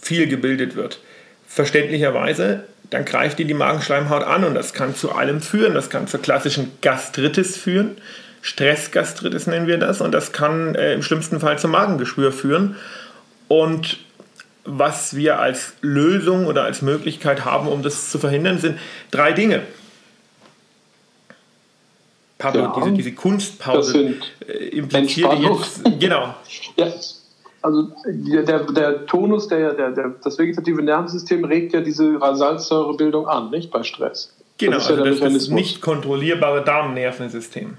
viel 0.00 0.28
gebildet 0.28 0.76
wird, 0.76 1.00
verständlicherweise, 1.48 2.64
dann 2.90 3.04
greift 3.04 3.40
die 3.40 3.44
die 3.44 3.54
Magenschleimhaut 3.54 4.22
an 4.22 4.44
und 4.44 4.54
das 4.54 4.72
kann 4.72 4.94
zu 4.94 5.10
allem 5.10 5.40
führen. 5.40 5.74
Das 5.74 5.90
kann 5.90 6.06
zur 6.06 6.22
klassischen 6.22 6.70
Gastritis 6.80 7.56
führen 7.56 7.96
Stressgastritis 8.46 9.48
nennen 9.48 9.66
wir 9.66 9.76
das 9.76 10.00
und 10.00 10.12
das 10.12 10.30
kann 10.30 10.76
äh, 10.76 10.94
im 10.94 11.02
schlimmsten 11.02 11.40
Fall 11.40 11.58
zum 11.58 11.72
Magengeschwür 11.72 12.30
führen. 12.30 12.76
Und 13.48 13.98
was 14.64 15.16
wir 15.16 15.40
als 15.40 15.72
Lösung 15.80 16.46
oder 16.46 16.62
als 16.62 16.80
Möglichkeit 16.80 17.44
haben, 17.44 17.66
um 17.66 17.82
das 17.82 18.08
zu 18.08 18.20
verhindern, 18.20 18.58
sind 18.58 18.78
drei 19.10 19.32
Dinge. 19.32 19.62
Pablo, 22.38 22.60
ja, 22.60 22.72
diese, 22.76 22.92
diese 22.92 23.12
Kunstpause 23.14 24.14
äh, 24.46 24.52
impliziert 24.68 25.32
jetzt. 25.40 25.82
Genau. 25.98 26.34
Ja, 26.76 26.86
also 27.62 27.88
der, 28.06 28.60
der 28.60 29.06
Tonus, 29.06 29.48
der, 29.48 29.72
der, 29.72 29.90
der, 29.90 30.14
das 30.22 30.38
vegetative 30.38 30.82
Nervensystem 30.82 31.44
regt 31.44 31.72
ja 31.72 31.80
diese 31.80 32.20
Salzsäurebildung 32.20 33.26
an, 33.26 33.50
nicht 33.50 33.72
bei 33.72 33.82
Stress. 33.82 34.32
Genau, 34.58 34.74
das 34.74 34.84
ist, 34.84 34.90
ja 34.90 35.02
also 35.02 35.20
das, 35.20 35.32
das 35.32 35.48
nicht 35.48 35.80
kontrollierbare 35.80 36.62
Darmnervensystem. 36.62 37.78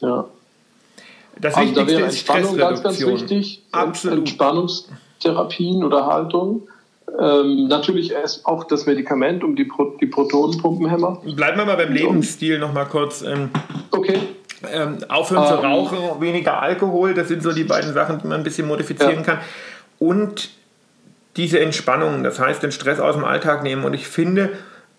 Ja. 0.00 0.26
Das 1.40 1.54
also 1.54 1.74
da 1.74 1.86
wäre 1.86 2.02
Entspannung 2.04 2.56
ganz, 2.56 2.82
ganz 2.82 3.00
wichtig. 3.00 3.62
Absolut. 3.70 4.18
Entspannungstherapien 4.20 5.84
oder 5.84 6.06
Haltung. 6.06 6.68
Ähm, 7.18 7.68
natürlich 7.68 8.12
auch 8.44 8.64
das 8.64 8.86
Medikament 8.86 9.42
um 9.42 9.56
die, 9.56 9.64
Pro 9.64 9.96
die 10.00 10.06
Protonenpumpenhämmer. 10.06 11.22
Bleiben 11.24 11.58
wir 11.58 11.64
mal 11.64 11.76
beim 11.76 11.92
Lebensstil 11.92 12.58
noch 12.58 12.72
mal 12.72 12.84
kurz. 12.84 13.22
Ähm, 13.22 13.50
okay. 13.90 14.18
Ähm, 14.72 14.98
aufhören 15.08 15.46
zu 15.46 15.54
ähm. 15.54 15.60
rauchen, 15.60 15.98
weniger 16.20 16.60
Alkohol, 16.60 17.14
das 17.14 17.28
sind 17.28 17.42
so 17.44 17.52
die 17.52 17.64
beiden 17.64 17.94
Sachen, 17.94 18.20
die 18.20 18.26
man 18.26 18.38
ein 18.38 18.44
bisschen 18.44 18.66
modifizieren 18.66 19.18
ja. 19.18 19.22
kann. 19.22 19.38
Und 20.00 20.50
diese 21.36 21.60
Entspannung, 21.60 22.24
das 22.24 22.40
heißt 22.40 22.62
den 22.62 22.72
Stress 22.72 22.98
aus 22.98 23.14
dem 23.14 23.24
Alltag 23.24 23.62
nehmen. 23.62 23.84
Und 23.84 23.94
ich 23.94 24.08
finde, 24.08 24.50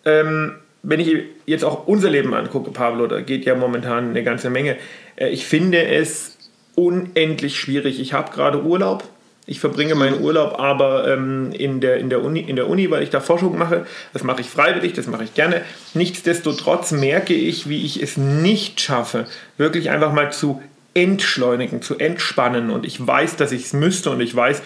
ähm, 0.06 0.56
wenn 0.84 1.00
ich 1.00 1.16
jetzt 1.46 1.66
auch 1.66 1.88
unser 1.88 2.10
Leben 2.10 2.34
angucke, 2.34 2.72
Pablo, 2.72 3.08
da 3.08 3.22
geht 3.22 3.46
ja 3.46 3.56
momentan 3.56 4.10
eine 4.10 4.24
ganze 4.24 4.50
Menge. 4.50 4.78
Äh, 5.16 5.30
ich 5.30 5.46
finde 5.46 5.86
es 5.86 6.38
unendlich 6.76 7.60
schwierig. 7.60 8.00
Ich 8.00 8.14
habe 8.14 8.32
gerade 8.32 8.64
Urlaub. 8.64 9.04
Ich 9.46 9.60
verbringe 9.60 9.96
meinen 9.96 10.22
Urlaub 10.22 10.60
aber 10.60 11.12
ähm, 11.12 11.52
in, 11.52 11.82
der, 11.82 11.98
in, 11.98 12.12
der 12.12 12.24
Uni, 12.24 12.42
in 12.42 12.56
der 12.56 12.70
Uni, 12.70 12.92
weil 12.92 13.02
ich 13.02 13.10
da 13.10 13.20
Forschung 13.20 13.58
mache. 13.58 13.88
Das 14.14 14.24
mache 14.24 14.42
ich 14.42 14.48
freiwillig, 14.48 14.94
das 14.94 15.08
mache 15.08 15.24
ich 15.24 15.34
gerne. 15.34 15.64
Nichtsdestotrotz 15.96 16.92
merke 16.92 17.34
ich, 17.34 17.68
wie 17.68 17.84
ich 17.84 18.02
es 18.02 18.16
nicht 18.16 18.80
schaffe, 18.80 19.26
wirklich 19.58 19.90
einfach 19.90 20.14
mal 20.14 20.32
zu 20.32 20.62
entschleunigen, 20.94 21.82
zu 21.82 21.98
entspannen. 21.98 22.70
Und 22.70 22.86
ich 22.86 23.06
weiß, 23.06 23.38
dass 23.38 23.52
ich 23.52 23.66
es 23.66 23.74
müsste 23.74 24.12
und 24.12 24.22
ich 24.22 24.36
weiß, 24.36 24.62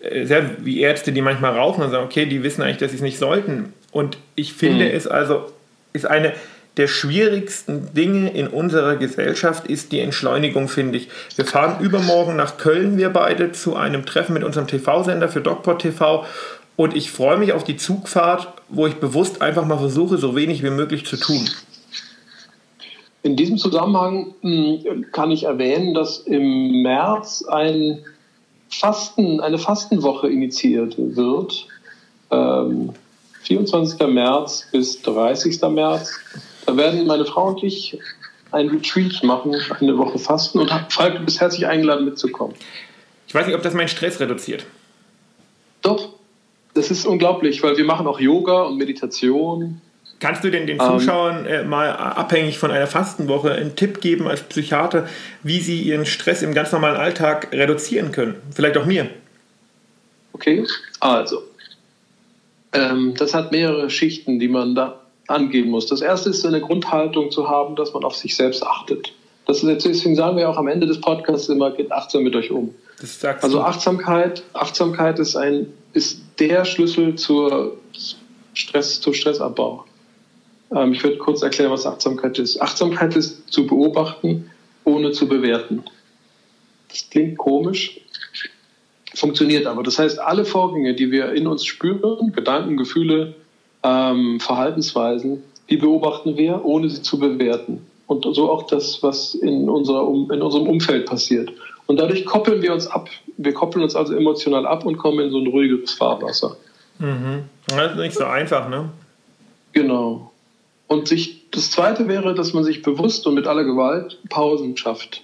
äh, 0.00 0.24
sehr 0.24 0.64
wie 0.64 0.80
Ärzte, 0.80 1.10
die 1.10 1.22
manchmal 1.22 1.56
rauchen 1.56 1.82
und 1.82 1.90
sagen, 1.90 2.04
okay, 2.04 2.26
die 2.26 2.44
wissen 2.44 2.62
eigentlich, 2.62 2.78
dass 2.78 2.92
sie 2.92 2.98
es 2.98 3.02
nicht 3.02 3.18
sollten. 3.18 3.72
Und 3.90 4.18
ich 4.36 4.52
finde 4.52 4.88
hm. 4.88 4.96
es 4.96 5.08
also 5.08 5.46
ist 5.92 6.06
eine 6.06 6.34
der 6.78 6.86
schwierigsten 6.86 7.92
Dinge 7.92 8.30
in 8.30 8.46
unserer 8.46 8.96
Gesellschaft 8.96 9.66
ist 9.66 9.90
die 9.90 9.98
Entschleunigung, 9.98 10.68
finde 10.68 10.98
ich. 10.98 11.08
Wir 11.34 11.44
fahren 11.44 11.84
übermorgen 11.84 12.36
nach 12.36 12.56
Köln, 12.56 12.96
wir 12.96 13.10
beide, 13.10 13.50
zu 13.50 13.74
einem 13.74 14.06
Treffen 14.06 14.32
mit 14.32 14.44
unserem 14.44 14.68
TV-Sender 14.68 15.28
für 15.28 15.40
DocPod 15.40 15.80
TV. 15.80 16.24
Und 16.76 16.94
ich 16.96 17.10
freue 17.10 17.36
mich 17.36 17.52
auf 17.52 17.64
die 17.64 17.76
Zugfahrt, 17.76 18.46
wo 18.68 18.86
ich 18.86 18.94
bewusst 18.94 19.42
einfach 19.42 19.66
mal 19.66 19.78
versuche, 19.78 20.18
so 20.18 20.36
wenig 20.36 20.62
wie 20.62 20.70
möglich 20.70 21.04
zu 21.04 21.16
tun. 21.16 21.48
In 23.24 23.34
diesem 23.34 23.58
Zusammenhang 23.58 24.34
hm, 24.42 25.06
kann 25.10 25.32
ich 25.32 25.44
erwähnen, 25.44 25.94
dass 25.94 26.18
im 26.18 26.82
März 26.82 27.44
ein 27.48 28.04
Fasten, 28.68 29.40
eine 29.40 29.58
Fastenwoche 29.58 30.28
initiiert 30.28 30.94
wird. 30.96 31.66
Ähm, 32.30 32.90
24. 33.48 33.98
März 34.08 34.68
bis 34.70 35.00
30. 35.02 35.60
März. 35.70 36.20
Da 36.66 36.76
werden 36.76 37.06
meine 37.06 37.24
Frau 37.24 37.48
und 37.48 37.64
ich 37.64 37.98
ein 38.52 38.68
Retreat 38.68 39.22
machen, 39.24 39.56
eine 39.80 39.96
Woche 39.96 40.18
fasten 40.18 40.58
und 40.58 40.70
Falk, 40.90 41.16
du 41.16 41.24
bist 41.24 41.40
herzlich 41.40 41.66
eingeladen 41.66 42.04
mitzukommen. 42.04 42.54
Ich 43.26 43.34
weiß 43.34 43.46
nicht, 43.46 43.56
ob 43.56 43.62
das 43.62 43.74
meinen 43.74 43.88
Stress 43.88 44.20
reduziert. 44.20 44.64
Doch, 45.82 46.10
das 46.74 46.90
ist 46.90 47.06
unglaublich, 47.06 47.62
weil 47.62 47.76
wir 47.76 47.84
machen 47.84 48.06
auch 48.06 48.20
Yoga 48.20 48.62
und 48.62 48.76
Meditation. 48.76 49.80
Kannst 50.20 50.44
du 50.44 50.50
denn 50.50 50.66
den 50.66 50.80
Zuschauern 50.80 51.46
äh, 51.46 51.62
mal 51.64 51.90
abhängig 51.90 52.58
von 52.58 52.70
einer 52.70 52.86
Fastenwoche 52.86 53.52
einen 53.52 53.76
Tipp 53.76 54.00
geben 54.00 54.26
als 54.26 54.42
Psychiater, 54.42 55.08
wie 55.42 55.60
sie 55.60 55.80
ihren 55.80 56.06
Stress 56.06 56.42
im 56.42 56.54
ganz 56.54 56.72
normalen 56.72 56.96
Alltag 56.96 57.48
reduzieren 57.52 58.12
können? 58.12 58.34
Vielleicht 58.54 58.76
auch 58.76 58.84
mir. 58.84 59.08
Okay, 60.32 60.66
also 61.00 61.47
ähm, 62.72 63.14
das 63.16 63.34
hat 63.34 63.52
mehrere 63.52 63.90
Schichten, 63.90 64.38
die 64.38 64.48
man 64.48 64.74
da 64.74 65.00
angehen 65.26 65.68
muss. 65.68 65.86
Das 65.86 66.00
erste 66.00 66.30
ist 66.30 66.44
eine 66.44 66.60
Grundhaltung 66.60 67.30
zu 67.30 67.48
haben, 67.48 67.76
dass 67.76 67.92
man 67.92 68.04
auf 68.04 68.16
sich 68.16 68.34
selbst 68.34 68.62
achtet. 68.64 69.12
Das 69.46 69.62
ist, 69.62 69.84
deswegen 69.84 70.14
sagen 70.14 70.36
wir 70.36 70.48
auch 70.48 70.58
am 70.58 70.68
Ende 70.68 70.86
des 70.86 71.00
Podcasts 71.00 71.48
immer, 71.48 71.70
geht 71.70 71.90
achtsam 71.90 72.22
mit 72.22 72.36
euch 72.36 72.50
um. 72.50 72.74
also 73.44 73.60
Achtsamkeit, 73.60 74.42
Achtsamkeit 74.52 75.18
ist 75.18 75.36
ein, 75.36 75.72
ist 75.92 76.20
der 76.38 76.64
Schlüssel 76.64 77.14
zur 77.14 77.76
Stress, 78.52 79.00
zum 79.00 79.14
Stressabbau. 79.14 79.84
Ähm, 80.74 80.92
ich 80.92 81.02
würde 81.02 81.16
kurz 81.18 81.42
erklären, 81.42 81.70
was 81.70 81.86
Achtsamkeit 81.86 82.38
ist. 82.38 82.60
Achtsamkeit 82.60 83.16
ist 83.16 83.50
zu 83.50 83.66
beobachten, 83.66 84.50
ohne 84.84 85.12
zu 85.12 85.28
bewerten. 85.28 85.84
Das 86.88 87.08
klingt 87.10 87.38
komisch, 87.38 88.00
funktioniert 89.18 89.66
aber. 89.66 89.82
Das 89.82 89.98
heißt, 89.98 90.18
alle 90.18 90.44
Vorgänge, 90.44 90.94
die 90.94 91.10
wir 91.10 91.32
in 91.32 91.46
uns 91.46 91.64
spüren, 91.64 92.32
Gedanken, 92.32 92.76
Gefühle, 92.76 93.34
ähm, 93.82 94.40
Verhaltensweisen, 94.40 95.42
die 95.70 95.76
beobachten 95.76 96.36
wir, 96.36 96.64
ohne 96.64 96.88
sie 96.88 97.02
zu 97.02 97.18
bewerten. 97.18 97.86
Und 98.06 98.24
so 98.34 98.50
auch 98.50 98.66
das, 98.66 99.02
was 99.02 99.34
in, 99.34 99.68
unserer, 99.68 100.08
in 100.08 100.40
unserem 100.40 100.66
Umfeld 100.66 101.06
passiert. 101.06 101.52
Und 101.86 102.00
dadurch 102.00 102.24
koppeln 102.24 102.62
wir 102.62 102.72
uns 102.72 102.86
ab. 102.86 103.08
Wir 103.36 103.52
koppeln 103.52 103.82
uns 103.82 103.94
also 103.94 104.14
emotional 104.14 104.66
ab 104.66 104.84
und 104.86 104.96
kommen 104.96 105.20
in 105.20 105.30
so 105.30 105.38
ein 105.38 105.46
ruhigeres 105.46 105.92
Fahrwasser. 105.92 106.56
Mhm. 106.98 107.44
Das 107.66 107.92
ist 107.92 107.98
nicht 107.98 108.14
so 108.14 108.24
einfach, 108.24 108.68
ne? 108.68 108.90
Genau. 109.72 110.32
Und 110.86 111.06
sich, 111.06 111.50
das 111.50 111.70
Zweite 111.70 112.08
wäre, 112.08 112.34
dass 112.34 112.54
man 112.54 112.64
sich 112.64 112.82
bewusst 112.82 113.26
und 113.26 113.34
mit 113.34 113.46
aller 113.46 113.64
Gewalt 113.64 114.18
Pausen 114.30 114.76
schafft. 114.76 115.22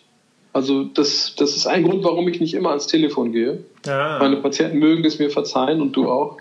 Also 0.55 0.85
das, 0.85 1.35
das 1.37 1.57
ist 1.57 1.67
ein 1.67 1.83
Grund, 1.83 2.05
warum 2.05 2.29
ich 2.29 2.41
nicht 2.41 2.55
immer 2.55 2.71
ans 2.71 2.87
Telefon 2.87 3.33
gehe. 3.33 3.65
Ja. 3.85 4.19
Meine 4.21 4.37
Patienten 4.37 4.79
mögen 4.79 5.05
es 5.05 5.19
mir 5.19 5.29
verzeihen 5.29 5.83
und 5.83 5.95
du 5.97 6.09
auch. 6.09 6.39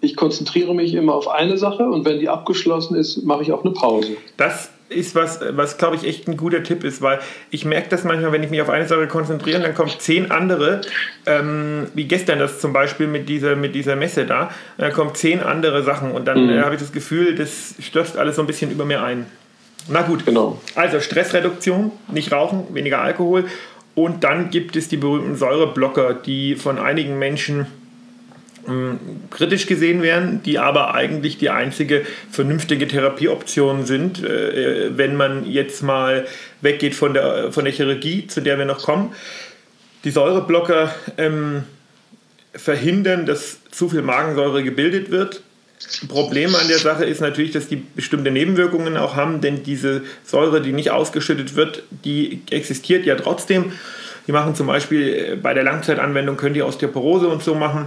Ich 0.00 0.16
konzentriere 0.16 0.74
mich 0.74 0.92
immer 0.92 1.14
auf 1.14 1.28
eine 1.28 1.58
Sache 1.58 1.84
und 1.84 2.04
wenn 2.04 2.18
die 2.18 2.28
abgeschlossen 2.28 2.96
ist, 2.96 3.22
mache 3.24 3.42
ich 3.42 3.52
auch 3.52 3.64
eine 3.64 3.72
Pause. 3.72 4.16
Das 4.36 4.70
ist 4.88 5.14
was, 5.14 5.40
was 5.50 5.78
glaube 5.78 5.94
ich 5.94 6.04
echt 6.04 6.26
ein 6.26 6.36
guter 6.36 6.64
Tipp 6.64 6.82
ist, 6.82 7.02
weil 7.02 7.20
ich 7.50 7.64
merke 7.64 7.88
das 7.88 8.02
manchmal, 8.02 8.32
wenn 8.32 8.42
ich 8.42 8.50
mich 8.50 8.60
auf 8.60 8.70
eine 8.70 8.88
Sache 8.88 9.06
konzentriere, 9.06 9.60
dann 9.60 9.74
kommen 9.74 9.92
zehn 9.98 10.32
andere, 10.32 10.80
ähm, 11.24 11.86
wie 11.94 12.04
gestern 12.04 12.40
das 12.40 12.60
zum 12.60 12.72
Beispiel 12.72 13.06
mit 13.06 13.28
dieser, 13.28 13.54
mit 13.54 13.76
dieser 13.76 13.94
Messe 13.94 14.26
da, 14.26 14.50
dann 14.76 14.92
kommen 14.92 15.14
zehn 15.14 15.40
andere 15.40 15.84
Sachen 15.84 16.10
und 16.10 16.26
dann 16.26 16.44
mhm. 16.44 16.50
äh, 16.50 16.62
habe 16.62 16.74
ich 16.74 16.80
das 16.80 16.92
Gefühl, 16.92 17.36
das 17.36 17.76
stürzt 17.80 18.16
alles 18.16 18.36
so 18.36 18.42
ein 18.42 18.46
bisschen 18.48 18.72
über 18.72 18.84
mir 18.84 19.04
ein. 19.04 19.26
Na 19.88 20.02
gut, 20.02 20.26
genau. 20.26 20.60
Also 20.74 21.00
Stressreduktion, 21.00 21.92
nicht 22.12 22.32
rauchen, 22.32 22.74
weniger 22.74 23.00
Alkohol. 23.00 23.44
Und 23.94 24.24
dann 24.24 24.50
gibt 24.50 24.76
es 24.76 24.88
die 24.88 24.96
berühmten 24.96 25.36
Säureblocker, 25.36 26.14
die 26.14 26.56
von 26.56 26.78
einigen 26.78 27.18
Menschen 27.18 27.66
mh, 28.66 28.72
hm, 28.72 28.98
kritisch 29.30 29.66
gesehen 29.66 30.02
werden, 30.02 30.42
die 30.44 30.58
aber 30.58 30.94
eigentlich 30.94 31.38
die 31.38 31.50
einzige 31.50 32.04
vernünftige 32.30 32.88
Therapieoption 32.88 33.86
sind, 33.86 34.22
äh, 34.22 34.96
wenn 34.96 35.16
man 35.16 35.46
jetzt 35.46 35.82
mal 35.82 36.26
weggeht 36.60 36.94
von 36.94 37.14
der, 37.14 37.52
von 37.52 37.64
der 37.64 37.72
Chirurgie, 37.72 38.26
zu 38.26 38.42
der 38.42 38.58
wir 38.58 38.66
noch 38.66 38.82
kommen. 38.82 39.14
Die 40.04 40.10
Säureblocker 40.10 40.94
ähm, 41.16 41.64
verhindern, 42.54 43.24
dass 43.24 43.60
zu 43.70 43.88
viel 43.88 44.02
Magensäure 44.02 44.62
gebildet 44.62 45.10
wird 45.10 45.42
Problem 46.08 46.54
an 46.54 46.68
der 46.68 46.78
Sache 46.78 47.04
ist 47.04 47.20
natürlich, 47.20 47.52
dass 47.52 47.68
die 47.68 47.76
bestimmte 47.76 48.30
Nebenwirkungen 48.30 48.96
auch 48.96 49.14
haben, 49.14 49.40
denn 49.40 49.62
diese 49.62 50.02
Säure, 50.24 50.60
die 50.60 50.72
nicht 50.72 50.90
ausgeschüttet 50.90 51.54
wird, 51.54 51.82
die 52.04 52.42
existiert 52.50 53.04
ja 53.04 53.14
trotzdem. 53.14 53.72
Die 54.26 54.32
machen 54.32 54.54
zum 54.54 54.66
Beispiel 54.66 55.08
äh, 55.08 55.36
bei 55.36 55.54
der 55.54 55.64
Langzeitanwendung, 55.64 56.36
können 56.36 56.54
die 56.54 56.62
Osteoporose 56.62 57.28
und 57.28 57.42
so 57.42 57.54
machen, 57.54 57.86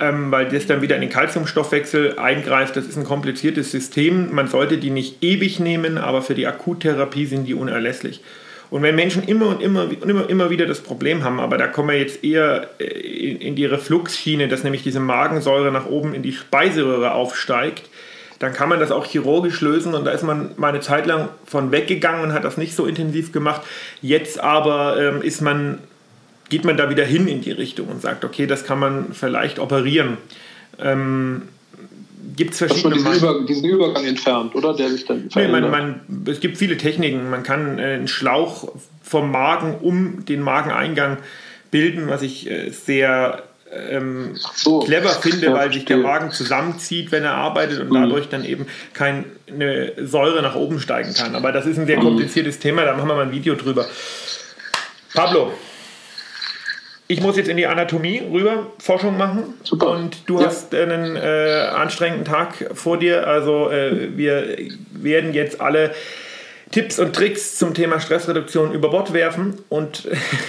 ähm, 0.00 0.30
weil 0.32 0.48
das 0.48 0.66
dann 0.66 0.82
wieder 0.82 0.96
in 0.96 1.02
den 1.02 1.10
Kalziumstoffwechsel 1.10 2.18
eingreift. 2.18 2.76
Das 2.76 2.86
ist 2.86 2.96
ein 2.96 3.04
kompliziertes 3.04 3.70
System. 3.70 4.34
Man 4.34 4.48
sollte 4.48 4.78
die 4.78 4.90
nicht 4.90 5.22
ewig 5.22 5.60
nehmen, 5.60 5.98
aber 5.98 6.22
für 6.22 6.34
die 6.34 6.46
Akuttherapie 6.46 7.26
sind 7.26 7.44
die 7.44 7.54
unerlässlich. 7.54 8.22
Und 8.70 8.82
wenn 8.82 8.96
Menschen 8.96 9.22
immer 9.22 9.46
und 9.46 9.62
immer, 9.62 9.84
und 9.84 10.04
immer, 10.04 10.28
immer 10.28 10.50
wieder 10.50 10.66
das 10.66 10.80
Problem 10.80 11.22
haben, 11.22 11.38
aber 11.38 11.56
da 11.56 11.68
kommen 11.68 11.90
wir 11.90 11.98
jetzt 11.98 12.24
eher 12.24 12.68
äh, 12.78 12.84
in 12.84 13.54
die 13.54 13.66
Refluxschiene, 13.66 14.48
dass 14.48 14.64
nämlich 14.64 14.82
diese 14.82 15.00
Magensäure 15.00 15.70
nach 15.70 15.86
oben 15.86 16.14
in 16.14 16.22
die 16.22 16.32
Speiseröhre 16.32 17.12
aufsteigt, 17.12 17.88
dann 18.38 18.52
kann 18.52 18.68
man 18.68 18.80
das 18.80 18.90
auch 18.90 19.06
chirurgisch 19.06 19.60
lösen 19.60 19.94
und 19.94 20.04
da 20.04 20.10
ist 20.10 20.22
man 20.22 20.50
mal 20.56 20.68
eine 20.68 20.80
Zeit 20.80 21.06
lang 21.06 21.28
von 21.46 21.72
weggegangen 21.72 22.22
und 22.22 22.32
hat 22.32 22.44
das 22.44 22.56
nicht 22.56 22.74
so 22.74 22.84
intensiv 22.84 23.32
gemacht. 23.32 23.62
Jetzt 24.02 24.40
aber 24.40 25.00
ähm, 25.00 25.22
ist 25.22 25.40
man, 25.40 25.78
geht 26.50 26.64
man 26.64 26.76
da 26.76 26.90
wieder 26.90 27.04
hin 27.04 27.28
in 27.28 27.40
die 27.40 27.52
Richtung 27.52 27.88
und 27.88 28.02
sagt, 28.02 28.24
okay, 28.24 28.46
das 28.46 28.64
kann 28.64 28.78
man 28.78 29.12
vielleicht 29.12 29.58
operieren. 29.58 30.18
Ähm, 30.78 31.42
gibt 32.36 32.52
es 32.52 32.58
verschiedene. 32.58 32.94
Diesen, 32.94 33.14
Über, 33.14 33.44
diesen, 33.46 33.64
Übergang 33.64 34.04
entfernt, 34.04 34.54
oder? 34.54 34.74
Der 34.74 34.90
sich 34.90 35.04
dann 35.04 35.28
nee, 35.34 35.48
man, 35.48 35.70
man, 35.70 36.00
es 36.26 36.40
gibt 36.40 36.58
viele 36.58 36.76
Techniken. 36.76 37.30
Man 37.30 37.42
kann 37.42 37.78
äh, 37.78 37.94
einen 37.94 38.08
Schlauch 38.08 38.72
vom 39.02 39.30
Magen 39.30 39.76
um 39.80 40.24
den 40.24 40.40
Mageneingang 40.40 41.18
bilden, 41.70 42.08
was 42.08 42.22
ich 42.22 42.50
äh, 42.50 42.70
sehr 42.70 43.42
ähm, 43.72 44.36
so. 44.54 44.80
clever 44.80 45.10
finde, 45.10 45.46
ja, 45.46 45.54
weil 45.54 45.72
sich 45.72 45.84
der 45.84 45.96
Magen 45.96 46.30
zusammenzieht, 46.30 47.10
wenn 47.12 47.24
er 47.24 47.34
arbeitet 47.34 47.80
und 47.80 47.90
mhm. 47.90 47.94
dadurch 47.94 48.28
dann 48.28 48.44
eben 48.44 48.66
keine 48.92 49.24
Säure 50.04 50.42
nach 50.42 50.54
oben 50.54 50.78
steigen 50.78 51.14
kann. 51.14 51.34
Aber 51.34 51.52
das 51.52 51.66
ist 51.66 51.78
ein 51.78 51.86
sehr 51.86 51.98
kompliziertes 51.98 52.58
mhm. 52.58 52.60
Thema, 52.60 52.84
da 52.84 52.94
machen 52.94 53.08
wir 53.08 53.16
mal 53.16 53.22
ein 53.22 53.32
Video 53.32 53.54
drüber. 53.54 53.86
Pablo, 55.14 55.52
ich 57.08 57.20
muss 57.20 57.36
jetzt 57.36 57.48
in 57.48 57.56
die 57.56 57.66
Anatomie 57.66 58.22
rüber 58.30 58.66
Forschung 58.78 59.16
machen. 59.16 59.54
Super. 59.62 59.90
Und 59.90 60.28
du 60.28 60.40
ja. 60.40 60.46
hast 60.46 60.74
einen 60.74 61.16
äh, 61.16 61.68
anstrengenden 61.74 62.24
Tag 62.24 62.70
vor 62.74 62.98
dir. 62.98 63.26
Also 63.26 63.70
äh, 63.70 64.16
wir 64.16 64.56
werden 64.92 65.32
jetzt 65.32 65.60
alle 65.60 65.92
Tipps 66.70 66.98
und 66.98 67.14
Tricks 67.14 67.56
zum 67.56 67.74
Thema 67.74 68.00
Stressreduktion 68.00 68.72
über 68.72 68.90
Bord 68.90 69.12
werfen 69.12 69.54
und 69.68 70.08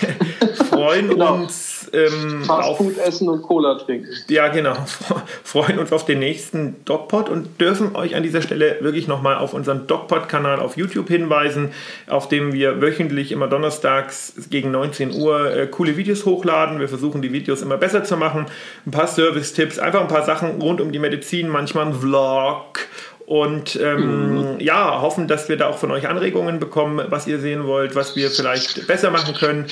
freuen 0.70 1.10
genau. 1.10 1.36
uns 1.36 1.90
ähm, 1.94 2.44
Fastfood 2.44 2.98
essen 2.98 3.30
und 3.30 3.42
Cola 3.42 3.76
trinken. 3.76 4.10
Ja, 4.30 4.48
genau. 4.48 4.76
Freuen 5.44 5.80
uns 5.80 5.92
auf 5.92 6.06
den 6.06 6.20
nächsten 6.20 6.84
DocPod 6.86 7.30
und 7.30 7.60
dürfen 7.62 7.96
euch 7.96 8.16
an 8.16 8.24
dieser 8.24 8.42
Stelle 8.42 8.78
wirklich 8.82 9.08
nochmal 9.08 9.38
auf 9.38 9.54
unseren 9.54 9.88
DocPod-Kanal 9.88 10.60
auf 10.60 10.78
YouTube 10.78 11.08
hinweisen, 11.08 11.72
auf 12.08 12.28
dem 12.28 12.54
wir 12.54 12.82
wöchentlich 12.82 13.32
immer 13.32 13.48
donnerstags 13.48 14.34
gegen 14.50 14.72
19 14.72 15.14
Uhr 15.14 15.56
äh, 15.56 15.68
coole 15.68 15.98
Videos 15.98 16.26
hochladen. 16.26 16.80
Wir 16.80 16.90
versuchen 16.90 17.22
die 17.22 17.32
Videos 17.32 17.62
immer 17.62 17.78
besser 17.78 18.04
zu 18.04 18.18
machen. 18.18 18.48
Ein 18.86 18.92
paar 18.92 19.08
Service-Tipps, 19.08 19.80
einfach 19.80 20.02
ein 20.02 20.08
paar 20.08 20.26
Sachen 20.26 20.62
rund 20.62 20.82
um 20.82 20.92
die 20.92 21.00
Medizin, 21.00 21.48
manchmal 21.50 21.88
ein 21.88 21.94
Vlog 21.94 22.80
und 23.28 23.78
ähm, 23.84 24.54
mhm. 24.54 24.60
ja, 24.62 25.02
hoffen, 25.02 25.28
dass 25.28 25.50
wir 25.50 25.58
da 25.58 25.68
auch 25.68 25.78
von 25.78 25.92
euch 25.92 26.08
Anregungen 26.08 26.62
bekommen, 26.62 27.06
was 27.10 27.28
ihr 27.28 27.40
sehen 27.40 27.66
wollt, 27.66 27.94
was 27.94 28.16
wir 28.16 28.32
vielleicht 28.32 28.88
besser 28.88 29.12
machen 29.12 29.36
können. 29.36 29.66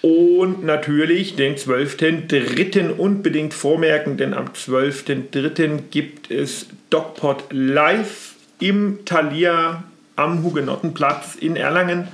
Und 0.00 0.64
natürlich 0.64 1.34
den 1.34 1.56
12.3. 1.56 2.90
unbedingt 2.96 3.52
vormerken, 3.52 4.16
denn 4.16 4.32
am 4.32 4.50
12.3. 4.50 5.88
gibt 5.90 6.30
es 6.30 6.66
DocPod 6.90 7.46
live 7.50 8.34
im 8.60 9.00
Thalia 9.04 9.82
am 10.14 10.44
Hugenottenplatz 10.44 11.34
in 11.34 11.56
Erlangen. 11.56 12.06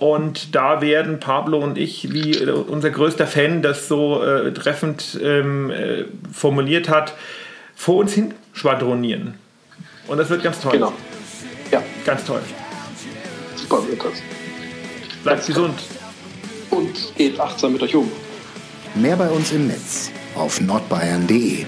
Und 0.00 0.56
da 0.56 0.80
werden 0.80 1.20
Pablo 1.20 1.58
und 1.58 1.78
ich, 1.78 2.12
wie 2.12 2.44
unser 2.44 2.90
größter 2.90 3.28
Fan 3.28 3.62
das 3.62 3.86
so 3.86 4.24
äh, 4.24 4.52
treffend 4.52 5.20
ähm, 5.22 5.70
äh, 5.70 6.06
formuliert 6.32 6.88
hat, 6.88 7.14
vor 7.76 7.98
uns 7.98 8.12
hin 8.12 8.34
schwadronieren. 8.52 9.34
Und 10.06 10.18
das 10.18 10.28
wird 10.28 10.42
ganz 10.42 10.60
toll. 10.60 10.72
Genau. 10.72 10.92
Ja, 11.70 11.82
Ganz 12.04 12.24
toll. 12.24 12.42
super 13.56 13.86
wird 13.88 14.04
das. 14.04 14.12
Bleibt 15.22 15.46
gesund. 15.46 15.80
Und 16.70 17.14
geht 17.16 17.38
achtsam 17.40 17.72
mit 17.72 17.82
euch 17.82 17.94
um. 17.94 18.10
Mehr 18.94 19.16
bei 19.16 19.28
uns 19.28 19.52
im 19.52 19.66
Netz 19.68 20.10
auf 20.34 20.60
nordbayern.de. 20.60 21.66